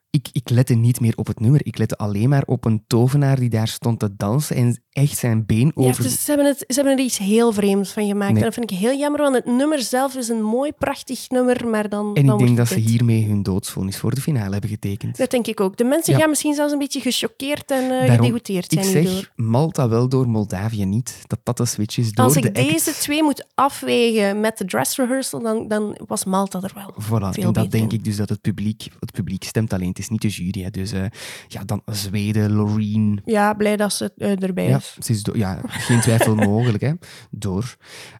Ik, 0.09 0.27
ik 0.31 0.49
lette 0.49 0.73
niet 0.73 0.99
meer 0.99 1.13
op 1.15 1.27
het 1.27 1.39
nummer. 1.39 1.61
Ik 1.65 1.77
lette 1.77 1.97
alleen 1.97 2.29
maar 2.29 2.43
op 2.45 2.65
een 2.65 2.83
tovenaar 2.87 3.39
die 3.39 3.49
daar 3.49 3.67
stond 3.67 3.99
te 3.99 4.09
dansen 4.17 4.55
en 4.55 4.81
echt 4.89 5.17
zijn 5.17 5.45
been 5.45 5.71
Ja, 5.75 5.87
over... 5.87 6.03
dus 6.03 6.23
ze, 6.23 6.31
hebben 6.31 6.45
het, 6.47 6.57
ze 6.67 6.73
hebben 6.75 6.93
er 6.97 7.03
iets 7.03 7.17
heel 7.17 7.53
vreemds 7.53 7.91
van 7.91 8.07
gemaakt. 8.07 8.31
Nee. 8.31 8.39
En 8.39 8.45
dat 8.45 8.53
vind 8.53 8.71
ik 8.71 8.77
heel 8.77 8.97
jammer, 8.97 9.21
want 9.21 9.35
het 9.35 9.45
nummer 9.45 9.79
zelf 9.81 10.15
is 10.15 10.29
een 10.29 10.41
mooi, 10.43 10.71
prachtig 10.71 11.29
nummer. 11.29 11.67
Maar 11.67 11.89
dan, 11.89 12.15
En 12.15 12.25
dan 12.25 12.39
ik 12.39 12.45
denk 12.45 12.57
dat 12.57 12.67
ze 12.67 12.79
hiermee 12.79 13.25
hun 13.25 13.43
doodsvonnis 13.43 13.97
voor 13.97 14.15
de 14.15 14.21
finale 14.21 14.51
hebben 14.51 14.69
getekend. 14.69 15.17
Dat 15.17 15.31
denk 15.31 15.47
ik 15.47 15.59
ook. 15.59 15.77
De 15.77 15.83
mensen 15.83 16.13
Ja. 16.13 16.19
gaan 16.19 16.29
misschien 16.29 16.53
zelfs 16.53 16.73
een 16.73 16.79
beetje 16.79 16.99
gechoqueerd 17.01 17.71
en 17.71 17.83
eh 17.83 18.07
Daarom, 18.07 18.25
gedegoûteerd 18.25 18.71
ik 18.71 18.79
zijn 18.81 18.85
zeg 18.91 19.01
hierdoor. 19.03 19.31
Malta 19.35 19.89
wel 19.89 20.09
door, 20.09 20.27
Moldavië 20.29 20.85
niet. 20.85 21.15
Dat 21.27 21.39
dat 21.43 21.57
de 21.57 21.65
switch 21.65 21.97
is 21.97 22.11
door 22.11 22.25
Als 22.25 22.33
de 22.33 22.39
ik 22.39 22.45
act. 22.45 22.55
deze 22.69 22.91
twee 22.91 23.23
moet 23.23 23.45
afwegen 23.55 24.39
met 24.39 24.57
de 24.57 24.65
dress 24.65 24.97
rehearsal, 24.97 25.41
dan, 25.41 25.67
dan 25.67 25.97
was 26.07 26.25
Malta 26.25 26.61
er 26.61 26.71
wel. 26.75 26.93
Voilà, 27.03 27.39
en 27.39 27.53
dat 27.53 27.71
denk 27.71 27.91
in. 27.91 27.97
ik 27.97 28.03
dus 28.03 28.15
dat 28.15 28.29
het 28.29 28.41
publiek, 28.41 28.87
het 28.99 29.11
publiek 29.11 29.43
stemt 29.43 29.73
alleen, 29.73 29.93
het 29.97 30.05
is 30.05 30.11
niet 30.11 30.21
de 30.21 30.27
jury. 30.43 30.63
Hè. 30.63 30.69
Dus 30.69 30.91
eh, 30.91 31.05
ja, 31.47 31.63
dan 31.63 31.81
Zweden, 31.85 32.51
Loreen. 32.51 33.21
Ja, 33.25 33.53
blij 33.53 33.75
dat 33.77 33.93
ze 33.93 34.11
eh, 34.17 34.43
erbij 34.43 34.67
Ja, 34.67 34.77
is. 34.77 34.97
ze 34.99 35.11
is 35.11 35.21
ja, 35.33 35.59
geen 35.67 35.99
twijfel 36.01 36.35
mogelijk. 36.35 36.83
Hè. 36.83 36.91
Door. 37.31 37.75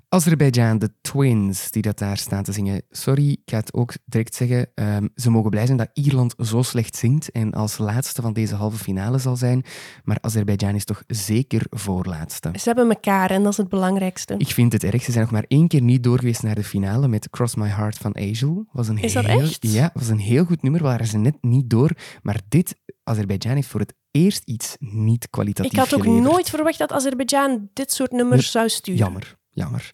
Azerbeidzjan, 0.09 0.77
de 0.79 0.91
twins 1.01 1.71
die 1.71 1.81
dat 1.81 1.97
daar 1.97 2.17
staan 2.17 2.43
te 2.43 2.51
zingen. 2.51 2.81
Sorry, 2.89 3.29
ik 3.31 3.39
ga 3.45 3.57
het 3.57 3.73
ook 3.73 3.93
direct 4.05 4.35
zeggen. 4.35 4.67
ehm, 4.75 5.07
ze 5.15 5.29
mogen 5.29 5.49
blij 5.49 5.65
zijn 5.65 5.77
dat 5.77 5.89
Ierland 5.93 6.33
zo 6.37 6.61
slecht 6.61 6.95
zingt 6.95 7.31
en 7.31 7.53
als 7.53 7.77
laatste 7.77 8.21
van 8.21 8.33
deze 8.33 8.55
halve 8.55 8.77
finale 8.77 9.17
zal 9.17 9.35
zijn. 9.35 9.63
Maar 10.03 10.17
Azerbeidzjan 10.21 10.75
is 10.75 10.85
toch 10.85 11.03
zeker 11.07 11.65
voorlaatste. 11.69 12.49
Ze 12.53 12.63
hebben 12.63 12.89
elkaar 12.89 13.31
en 13.31 13.43
dat 13.43 13.51
is 13.51 13.57
het 13.57 13.69
belangrijkste. 13.69 14.35
Ik 14.37 14.47
vind 14.47 14.73
het 14.73 14.83
erg. 14.83 15.03
Ze 15.03 15.11
zijn 15.11 15.23
nog 15.23 15.33
maar 15.33 15.45
één 15.47 15.67
keer 15.67 15.81
niet 15.81 16.03
door 16.03 16.19
geweest 16.19 16.43
naar 16.43 16.55
de 16.55 16.63
finale 16.63 17.07
met 17.07 17.29
Cross 17.29 17.55
My 17.55 17.67
Heart 17.67 17.97
van 17.97 18.13
Angel. 18.13 18.65
Was 18.71 18.87
een 18.87 18.97
Is 18.97 19.13
dat 19.13 19.25
heel, 19.25 19.41
echt? 19.41 19.57
Ja, 19.59 19.89
was 19.93 20.07
een 20.07 20.19
heel 20.19 20.45
goed 20.45 20.61
nummer. 20.61 20.81
Waren 20.81 21.07
ze 21.07 21.17
net 21.17 21.37
niet 21.41 21.69
door. 21.69 21.91
Maar 22.21 22.41
dit, 22.49 22.75
Azerbeidzjan 23.03 23.55
heeft 23.55 23.67
voor 23.67 23.79
het 23.79 23.93
eerst 24.11 24.43
iets 24.45 24.75
niet 24.79 25.29
kwalitatief 25.29 25.71
Ik 25.71 25.77
had 25.77 25.93
ook 25.93 26.03
geleverd. 26.03 26.31
nooit 26.31 26.49
verwacht 26.49 26.77
dat 26.77 26.91
Azerbeidzjan 26.91 27.69
dit 27.73 27.91
soort 27.91 28.11
nummers 28.11 28.41
Nee, 28.41 28.49
zou 28.51 28.69
sturen. 28.69 28.99
Jammer, 28.99 29.35
jammer. 29.57 29.91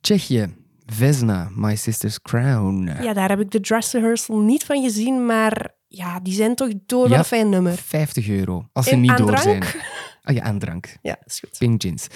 Tsjechië, 0.00 0.54
Vesna, 0.86 1.48
My 1.54 1.76
Sister's 1.76 2.20
Crown. 2.22 2.90
Ja, 3.02 3.12
daar 3.12 3.28
heb 3.28 3.40
ik 3.40 3.50
de 3.50 3.60
dress 3.60 3.92
rehearsal 3.92 4.38
niet 4.38 4.64
van 4.64 4.82
gezien, 4.82 5.26
maar 5.26 5.74
ja, 5.88 6.20
die 6.20 6.34
zijn 6.34 6.54
toch 6.54 6.70
door 6.86 7.08
Ja. 7.08 7.18
een 7.18 7.24
fijn 7.24 7.48
nummer. 7.48 7.76
50 7.76 8.28
euro. 8.28 8.68
Als 8.72 8.86
ze 8.86 8.96
niet 8.96 9.16
door 9.16 9.26
drank? 9.26 9.42
zijn. 9.42 9.62
Ah 10.22 10.34
ja, 10.34 10.42
aan 10.42 10.58
drank. 10.58 10.96
Ja, 11.02 11.16
is 11.24 11.38
goed. 11.40 11.58
Pink 11.58 11.82
Gins. 11.82 12.06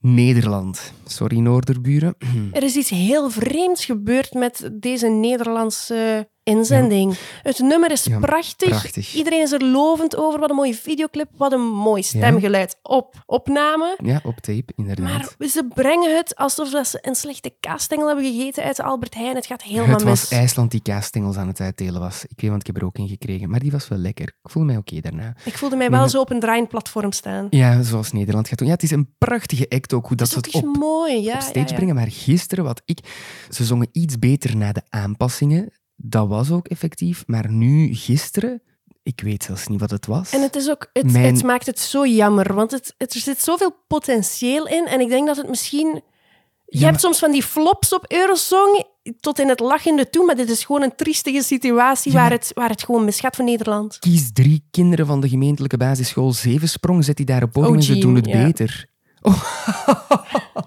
Nederland. 0.00 0.92
Sorry, 1.04 1.38
Noorderburen. 1.38 2.14
Er 2.52 2.62
is 2.62 2.76
iets 2.76 2.90
heel 2.90 3.30
vreemds 3.30 3.84
gebeurd 3.84 4.32
met 4.32 4.70
deze 4.72 5.08
Nederlandse 5.08 6.28
inzending. 6.46 7.18
Het 7.42 7.58
nummer 7.58 7.90
is 7.90 8.04
Ja, 8.04 8.18
prachtig. 8.18 8.68
prachtig. 8.68 9.14
Iedereen 9.14 9.40
is 9.42 9.52
er 9.52 9.64
lovend 9.64 10.16
over. 10.16 10.40
Wat 10.40 10.50
een 10.50 10.56
mooie 10.56 10.74
videoclip. 10.74 11.28
Wat 11.36 11.52
een 11.52 11.66
mooi 11.66 12.02
stemgeluid 12.02 12.76
op 12.82 13.14
opname. 13.26 13.98
Ja, 14.02 14.20
op 14.24 14.40
tape, 14.40 14.72
inderdaad. 14.76 15.34
Maar 15.38 15.48
ze 15.48 15.68
brengen 15.74 16.16
het 16.16 16.36
alsof 16.36 16.68
ze 16.68 16.98
een 17.00 17.14
slechte 17.14 17.54
kaasstengel 17.60 18.06
hebben 18.06 18.24
gegeten 18.24 18.62
uit 18.64 18.76
de 18.76 18.82
Albert 18.82 19.14
Heijn. 19.14 19.34
Het 19.34 19.46
gaat 19.46 19.62
helemaal 19.62 19.94
het 19.94 20.02
was 20.02 20.20
mis. 20.30 20.38
IJsland 20.38 20.70
die 20.70 20.82
kaasstengels 20.82 21.36
aan 21.36 21.48
het 21.48 21.60
uitdelen 21.60 22.00
was. 22.00 22.24
Ik 22.28 22.40
weet, 22.40 22.50
want 22.50 22.60
ik 22.60 22.66
heb 22.66 22.76
er 22.76 22.84
ook 22.84 22.98
in 22.98 23.08
gekregen. 23.08 23.50
Maar 23.50 23.60
die 23.60 23.70
was 23.70 23.88
wel 23.88 23.98
lekker. 23.98 24.26
Ik 24.26 24.50
voelde 24.50 24.68
mij 24.68 24.76
oké 24.76 25.00
daarna. 25.00 25.34
Ik 25.44 25.58
voelde 25.58 25.76
mij 25.76 25.90
wel 25.90 26.08
zo 26.08 26.20
op 26.20 26.30
een 26.30 26.40
draaiend 26.40 26.68
platform 26.68 27.12
staan. 27.12 27.46
Ja, 27.50 27.82
zoals 27.82 28.12
Nederland 28.12 28.48
gaat 28.48 28.58
doen. 28.58 28.66
Ja, 28.68 28.74
het 28.74 28.82
is 28.82 28.90
een 28.90 29.14
prachtige 29.18 29.68
act 29.68 29.92
ook, 29.92 30.06
hoe 30.06 30.16
dat, 30.16 30.28
ze 30.28 30.38
is 30.40 30.52
het 30.52 30.64
op, 30.64 30.76
mooi. 30.76 31.22
Ja, 31.22 31.34
op 31.34 31.40
stage 31.40 31.74
brengen. 31.74 31.94
Maar 31.94 32.10
gisteren, 32.10 32.64
wat 32.64 32.82
ik... 32.84 32.98
Ze 33.50 33.64
zongen 33.64 33.88
iets 33.92 34.18
beter 34.18 34.56
na 34.56 34.72
de 34.72 34.82
aanpassingen. 34.88 35.72
Dat 35.96 36.28
was 36.28 36.50
ook 36.50 36.68
effectief. 36.68 37.24
Maar 37.26 37.50
nu, 37.50 37.94
gisteren... 37.94 38.62
Ik 39.02 39.20
weet 39.20 39.42
zelfs 39.42 39.66
niet 39.66 39.80
wat 39.80 39.90
het 39.90 40.06
was. 40.06 40.32
En 40.32 40.42
het, 40.42 40.56
is 40.56 40.70
ook, 40.70 40.90
het, 40.92 41.12
Mijn- 41.12 41.34
het 41.34 41.42
maakt 41.44 41.66
het 41.66 41.78
zo 41.78 42.06
jammer, 42.06 42.54
want 42.54 42.70
het, 42.70 42.94
het, 42.98 43.14
er 43.14 43.20
zit 43.20 43.42
zoveel 43.42 43.76
potentieel 43.86 44.66
in. 44.66 44.86
En 44.86 45.00
ik 45.00 45.08
denk 45.08 45.26
dat 45.26 45.36
het 45.36 45.48
misschien... 45.48 46.02
Je 46.64 46.78
hebt 46.78 46.90
maar- 46.90 47.00
soms 47.00 47.18
van 47.18 47.30
die 47.30 47.42
flops 47.42 47.94
op 47.94 48.04
Eurosong 48.12 48.84
tot 49.20 49.38
in 49.38 49.48
het 49.48 49.60
lachende 49.60 50.10
toe, 50.10 50.24
maar 50.26 50.36
dit 50.36 50.50
is 50.50 50.64
gewoon 50.64 50.82
een 50.82 50.94
triestige 50.96 51.42
situatie 51.42 52.12
Ja, 52.12 52.18
waar, 52.18 52.30
het, 52.30 52.50
waar 52.54 52.68
het 52.68 52.84
gewoon 52.84 53.04
misgaat 53.04 53.36
voor 53.36 53.44
Nederland. 53.44 53.98
Kies 53.98 54.32
drie 54.32 54.66
kinderen 54.70 55.06
van 55.06 55.20
de 55.20 55.28
gemeentelijke 55.28 55.76
basisschool 55.76 56.32
Zevensprong. 56.32 57.04
Zet 57.04 57.16
die 57.16 57.26
daar 57.26 57.42
op 57.42 57.52
podium 57.52 57.74
en 57.74 57.82
ze 57.82 57.98
doen 57.98 58.14
het 58.14 58.26
ja. 58.26 58.44
beter. 58.44 58.86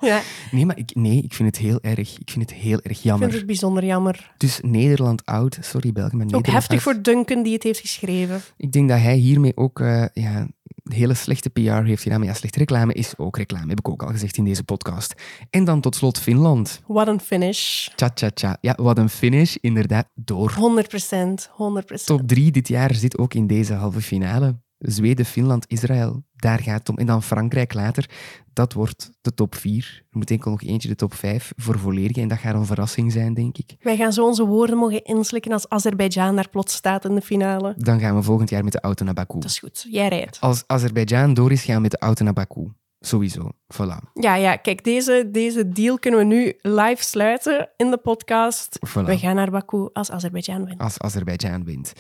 Ja, 0.02 0.22
Nee, 0.52 0.66
maar 0.66 0.78
ik, 0.78 0.96
nee, 0.96 1.22
ik 1.22 1.34
vind 1.34 1.56
het 1.56 1.66
heel 1.66 1.80
erg. 1.82 2.18
Ik 2.20 2.30
vind 2.30 2.50
het 2.50 2.60
heel 2.60 2.80
erg 2.82 2.98
ik 2.98 3.04
jammer. 3.04 3.28
vind 3.28 3.38
het 3.38 3.48
bijzonder 3.48 3.86
jammer. 3.86 4.34
Dus 4.38 4.60
Nederland 4.62 5.26
oud. 5.26 5.58
Sorry 5.62 5.92
België, 5.92 6.16
maar 6.16 6.26
Ook 6.26 6.32
Nederland 6.32 6.54
heftig 6.54 6.86
oud. 6.86 6.96
voor 6.96 7.02
Duncan 7.02 7.44
die 7.44 7.54
het 7.54 7.64
heeft 7.64 7.80
geschreven. 7.80 8.42
Ik 8.58 8.72
denk 8.72 8.90
dat 8.90 9.00
hij 9.00 9.16
hiermee 9.16 9.58
ook 9.58 9.80
eh, 9.80 10.06
ja, 10.14 10.48
hele 10.84 11.14
slechte 11.14 11.50
PR 11.50 11.84
heeft 11.84 12.04
gedaan. 12.04 12.20
Maar 12.20 12.28
ja, 12.28 12.34
slechte 12.34 12.60
reclame 12.60 12.94
is 12.94 13.18
ook 13.18 13.38
reclame, 13.38 13.70
heb 13.70 13.80
ik 13.80 13.90
ook 13.90 14.04
al 14.04 14.10
gezegd 14.10 14.38
in 14.38 14.44
deze 14.46 14.64
podcast. 14.64 15.14
En 15.50 15.64
dan 15.64 15.82
tot 15.82 15.96
slot 15.96 16.20
Finland. 16.20 16.82
What 16.88 17.08
een 17.08 17.20
finish. 17.20 17.88
Tja, 17.96 18.10
tja, 18.10 18.30
tja. 18.30 18.58
Ja, 18.62 18.78
wat 18.82 18.98
een 18.98 19.10
finish. 19.10 19.56
Inderdaad, 19.56 20.08
door. 20.16 20.52
100 20.54 20.88
procent, 20.88 21.50
100 21.52 22.06
Top 22.06 22.28
3 22.28 22.52
dit 22.52 22.68
jaar 22.68 22.94
zit 22.94 23.18
ook 23.18 23.34
in 23.34 23.48
deze 23.48 23.74
halve 23.74 24.02
finale. 24.02 24.56
Zweden, 24.80 25.26
Finland, 25.26 25.66
Israël. 25.68 26.24
Daar 26.36 26.60
gaat 26.60 26.80
het 26.80 26.90
om. 26.90 26.98
En 26.98 27.06
dan 27.06 27.24
Frankrijk 27.24 27.74
later. 27.74 28.10
Dat 28.54 28.74
wordt 28.74 29.10
de 29.22 29.34
top 29.34 29.56
4. 29.56 30.04
Er 30.10 30.18
moet 30.18 30.32
enkel 30.32 30.52
nog 30.52 30.62
eentje 30.62 30.88
de 30.88 30.96
top 30.96 31.14
5 31.14 31.54
voor 31.56 31.80
volledige. 31.80 32.22
En 32.22 32.28
dat 32.28 32.38
gaat 32.38 32.56
een 32.56 32.66
verrassing 32.66 33.12
zijn, 33.12 33.34
denk 33.34 33.58
ik. 33.58 33.76
Wij 33.80 33.96
gaan 33.96 34.14
zo 34.14 34.26
onze 34.26 34.46
woorden 34.46 34.78
mogen 34.78 35.04
inslikken 35.04 35.52
als 35.52 35.70
Azerbeidzjan 35.70 36.36
daar 36.36 36.50
plots 36.50 36.74
staat 36.74 37.06
in 37.06 37.16
de 37.16 37.22
finale. 37.22 37.74
Dan 37.78 38.00
gaan 38.00 38.16
we 38.16 38.22
volgend 38.22 38.50
jaar 38.50 38.64
met 38.64 38.74
de 38.74 38.82
auto 38.82 39.06
naar 39.06 39.14
Baku. 39.14 39.40
Dat 39.40 39.50
is 39.50 39.60
goed, 39.60 39.86
jij 39.90 40.08
rijdt. 40.08 40.38
Als 40.40 40.64
Azerbeidzjan 40.68 41.34
door 41.34 41.52
is, 41.52 41.64
gaan 41.64 41.76
we 41.76 41.82
met 41.82 41.92
de 41.92 42.00
auto 42.00 42.24
naar 42.24 42.34
Baku. 42.34 42.72
Sowieso. 43.02 43.52
Voilà. 43.74 44.12
Ja, 44.14 44.36
ja, 44.36 44.56
kijk, 44.56 44.84
deze, 44.84 45.30
deze 45.32 45.70
deal 45.70 46.00
kunnen 46.00 46.20
we 46.20 46.26
nu 46.26 46.54
live 46.62 47.04
sluiten 47.04 47.70
in 47.78 47.90
de 47.90 47.98
podcast. 47.98 48.80
Voilà. 48.88 49.06
We 49.06 49.18
gaan 49.18 49.36
naar 49.36 49.52
Baku 49.52 49.90
als 49.94 50.12
Azerbeidzjan 50.12 50.66
wint. 50.66 50.80
Als 50.80 51.00
Azerbeidzjan 51.00 51.64
wint. 51.64 51.94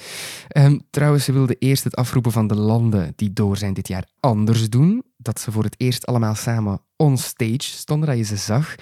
Ehm, 0.47 0.79
trouwens, 0.89 1.25
ze 1.25 1.31
wilden 1.31 1.55
eerst 1.59 1.83
het 1.83 1.95
afroepen 1.95 2.31
van 2.31 2.47
de 2.47 2.55
landen 2.55 3.13
die 3.15 3.33
door 3.33 3.57
zijn 3.57 3.73
dit 3.73 3.87
jaar 3.87 4.05
anders 4.19 4.69
doen. 4.69 5.03
Dat 5.17 5.39
ze 5.39 5.51
voor 5.51 5.63
het 5.63 5.75
eerst 5.77 6.05
allemaal 6.05 6.35
samen 6.35 6.81
on 6.95 7.17
stage 7.17 7.63
stonden, 7.63 8.09
dat 8.09 8.17
je 8.17 8.23
ze 8.23 8.35
zag. 8.35 8.75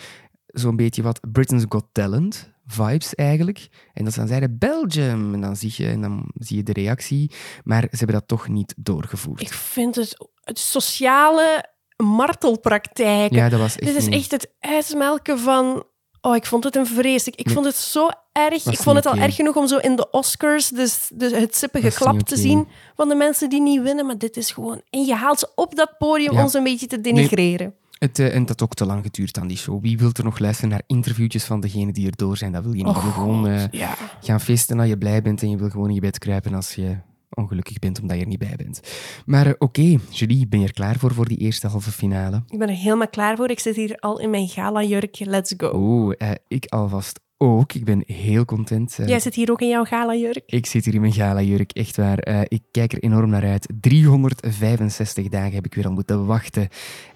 Zo'n 0.46 0.76
beetje 0.76 1.02
wat 1.02 1.20
Britain's 1.32 1.66
Got 1.70 1.86
Talent 1.92 2.52
vibes 2.66 3.16
eigenlijk. 3.16 3.68
En 3.94 4.04
dat 4.04 4.14
ze 4.14 4.20
dan 4.20 4.28
zeiden 4.28 4.58
Belgium. 4.58 5.34
En 5.34 5.42
dan 5.42 5.56
zie 5.56 5.74
je, 5.76 5.88
en 5.88 6.02
dan 6.02 6.32
zie 6.34 6.58
je 6.58 6.64
de 6.64 6.74
reactie. 6.74 7.32
Maar 7.64 7.82
ze 7.82 7.98
hebben 7.98 8.16
dat 8.16 8.28
toch 8.28 8.48
niet 8.48 8.74
doorgevoerd. 8.78 9.42
Ik 9.42 9.54
vind 9.54 9.96
het, 9.96 10.30
het 10.44 10.60
sociale 10.60 11.76
martelpraktijk. 12.04 13.32
ja, 13.34 13.50
dat 13.50 13.60
was 13.60 13.76
echt 13.76 13.86
Dit 13.88 13.96
is 13.96 14.06
niet- 14.06 14.14
echt 14.20 14.32
het 14.32 14.48
uitmelken 14.60 15.40
van... 15.40 15.84
Oh, 16.22 16.36
ik 16.36 16.46
vond 16.46 16.64
het 16.64 16.76
een 16.76 16.86
vrees. 16.88 17.28
Ik, 17.28 17.46
Nee. 17.46 17.54
vond 17.54 17.66
het 17.66 17.76
zo 17.76 18.08
erg. 18.32 18.64
Was 18.64 18.74
Ik 18.74 18.80
vond 18.80 18.96
het 18.96 19.06
al 19.06 19.16
erg 19.16 19.36
genoeg 19.36 19.56
om 19.56 19.68
zo 19.68 19.78
in 19.78 19.96
de 19.96 20.10
Oscars 20.12 20.70
dus, 20.70 21.10
dus 21.14 21.32
het 21.32 21.56
sippige 21.56 21.92
klap 21.92 22.20
te 22.20 22.36
zien 22.38 22.68
van 22.96 23.10
de 23.10 23.16
mensen 23.16 23.50
die 23.50 23.62
niet 23.62 23.82
winnen. 23.82 24.06
Maar 24.06 24.18
dit 24.18 24.38
is 24.38 24.52
gewoon... 24.52 24.82
En 24.90 25.06
je 25.06 25.14
haalt 25.16 25.40
ze 25.40 25.52
op 25.56 25.76
dat 25.76 25.98
podium 25.98 26.34
Ja. 26.34 26.44
om 26.44 26.50
ze 26.50 26.58
een 26.58 26.64
beetje 26.64 26.88
te 26.88 27.02
denigreren. 27.02 27.74
Het, 28.00 28.20
eh, 28.20 28.36
en 28.36 28.46
dat 28.46 28.62
ook 28.62 28.74
te 28.74 28.86
lang 28.86 29.04
geduurd 29.04 29.38
aan 29.38 29.48
die 29.48 29.58
show. 29.58 29.82
Wie 29.82 29.98
wil 29.98 30.10
er 30.14 30.24
nog 30.24 30.40
luisteren 30.40 30.70
naar 30.70 30.82
interviewtjes 30.88 31.44
van 31.44 31.60
degenen 31.60 31.94
die 31.94 32.08
er 32.08 32.16
door 32.16 32.38
zijn? 32.38 32.52
Dat 32.52 32.64
wil 32.64 32.74
je 32.74 32.84
niet. 32.84 33.02
wil 33.02 33.12
gewoon 33.12 33.48
eh, 33.48 33.68
Ja. 33.72 33.96
gaan 34.22 34.42
feesten 34.42 34.80
als 34.80 34.88
je 34.90 34.98
blij 34.98 35.22
bent 35.22 35.42
en 35.42 35.50
je 35.50 35.58
wil 35.58 35.70
gewoon 35.70 35.88
in 35.88 35.94
je 35.96 36.02
bed 36.02 36.20
kruipen 36.20 36.54
als 36.54 36.76
je 36.76 36.98
ongelukkig 37.30 37.80
bent 37.80 38.02
omdat 38.02 38.16
je 38.16 38.22
er 38.22 38.28
niet 38.28 38.40
bij 38.40 38.56
bent. 38.56 38.82
Maar 39.26 39.46
eh, 39.46 39.54
oké, 39.58 39.98
Julie, 40.10 40.48
ben 40.48 40.60
je 40.60 40.66
er 40.66 40.74
klaar 40.74 40.98
voor 41.00 41.14
voor 41.14 41.28
die 41.28 41.38
eerste 41.38 41.68
halve 41.68 41.92
finale? 41.92 42.44
Ik 42.50 42.60
ben 42.60 42.70
er 42.70 42.76
helemaal 42.76 43.10
klaar 43.10 43.36
voor. 43.36 43.50
Ik 43.50 43.60
zit 43.60 43.76
hier 43.76 43.96
al 44.00 44.20
in 44.20 44.30
mijn 44.30 44.48
gala-jurk. 44.48 45.20
Let's 45.20 45.54
go. 45.58 45.72
Oeh, 45.74 46.16
eh, 46.18 46.32
ik 46.48 46.66
alvast 46.66 47.20
ook. 47.38 47.74
Ik 47.74 47.86
ben 47.86 48.04
heel 48.06 48.46
content. 48.46 49.00
eh, 49.00 49.08
Jij 49.08 49.20
zit 49.20 49.36
hier 49.36 49.52
ook 49.52 49.62
in 49.62 49.68
jouw 49.68 49.84
gala-jurk. 49.84 50.42
Ik 50.46 50.66
zit 50.66 50.86
hier 50.86 50.94
in 50.94 51.02
mijn 51.02 51.14
gala-jurk, 51.14 51.72
echt 51.72 51.98
waar. 51.98 52.18
Eh, 52.20 52.42
ik 52.48 52.62
kijk 52.72 52.94
er 52.94 53.00
enorm 53.04 53.30
naar 53.30 53.44
uit. 53.46 53.68
365 53.82 55.28
dagen 55.30 55.54
heb 55.54 55.66
ik 55.66 55.74
weer 55.74 55.86
al 55.86 55.92
moeten 55.92 56.26
wachten. 56.26 56.68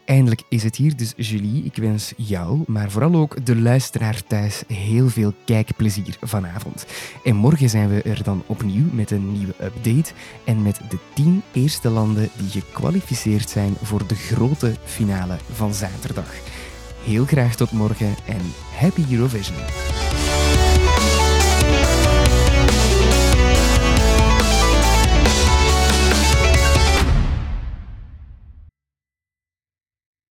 Eindelijk 0.06 0.42
is 0.50 0.64
het 0.64 0.76
hier, 0.76 0.96
dus 0.96 1.14
Julie, 1.18 1.64
ik 1.64 1.76
wens 1.76 2.14
jou, 2.18 2.64
maar 2.68 2.92
vooral 2.92 3.16
ook 3.16 3.46
de 3.46 3.56
luisteraar 3.56 4.24
thuis, 4.28 4.64
heel 4.68 5.08
veel 5.10 5.34
kijkplezier 5.46 6.18
vanavond. 6.22 6.86
En 7.24 7.36
morgen 7.36 7.70
zijn 7.70 7.90
we 7.90 8.02
er 8.02 8.24
dan 8.24 8.44
opnieuw 8.46 8.86
met 8.92 9.12
een 9.12 9.32
nieuwe 9.32 9.54
update 9.62 10.12
en 10.46 10.62
met 10.62 10.80
de 10.90 10.98
10 11.14 11.42
eerste 11.54 11.90
landen 11.90 12.30
die 12.38 12.62
gekwalificeerd 12.62 13.50
zijn 13.50 13.74
voor 13.82 14.08
de 14.08 14.16
grote 14.16 14.74
finale 14.84 15.38
van 15.52 15.74
zaterdag. 15.74 16.34
Heel 17.04 17.26
graag 17.26 17.56
tot 17.56 17.72
morgen 17.72 18.16
en 18.26 18.54
happy 18.78 19.06
Eurovision! 19.12 19.58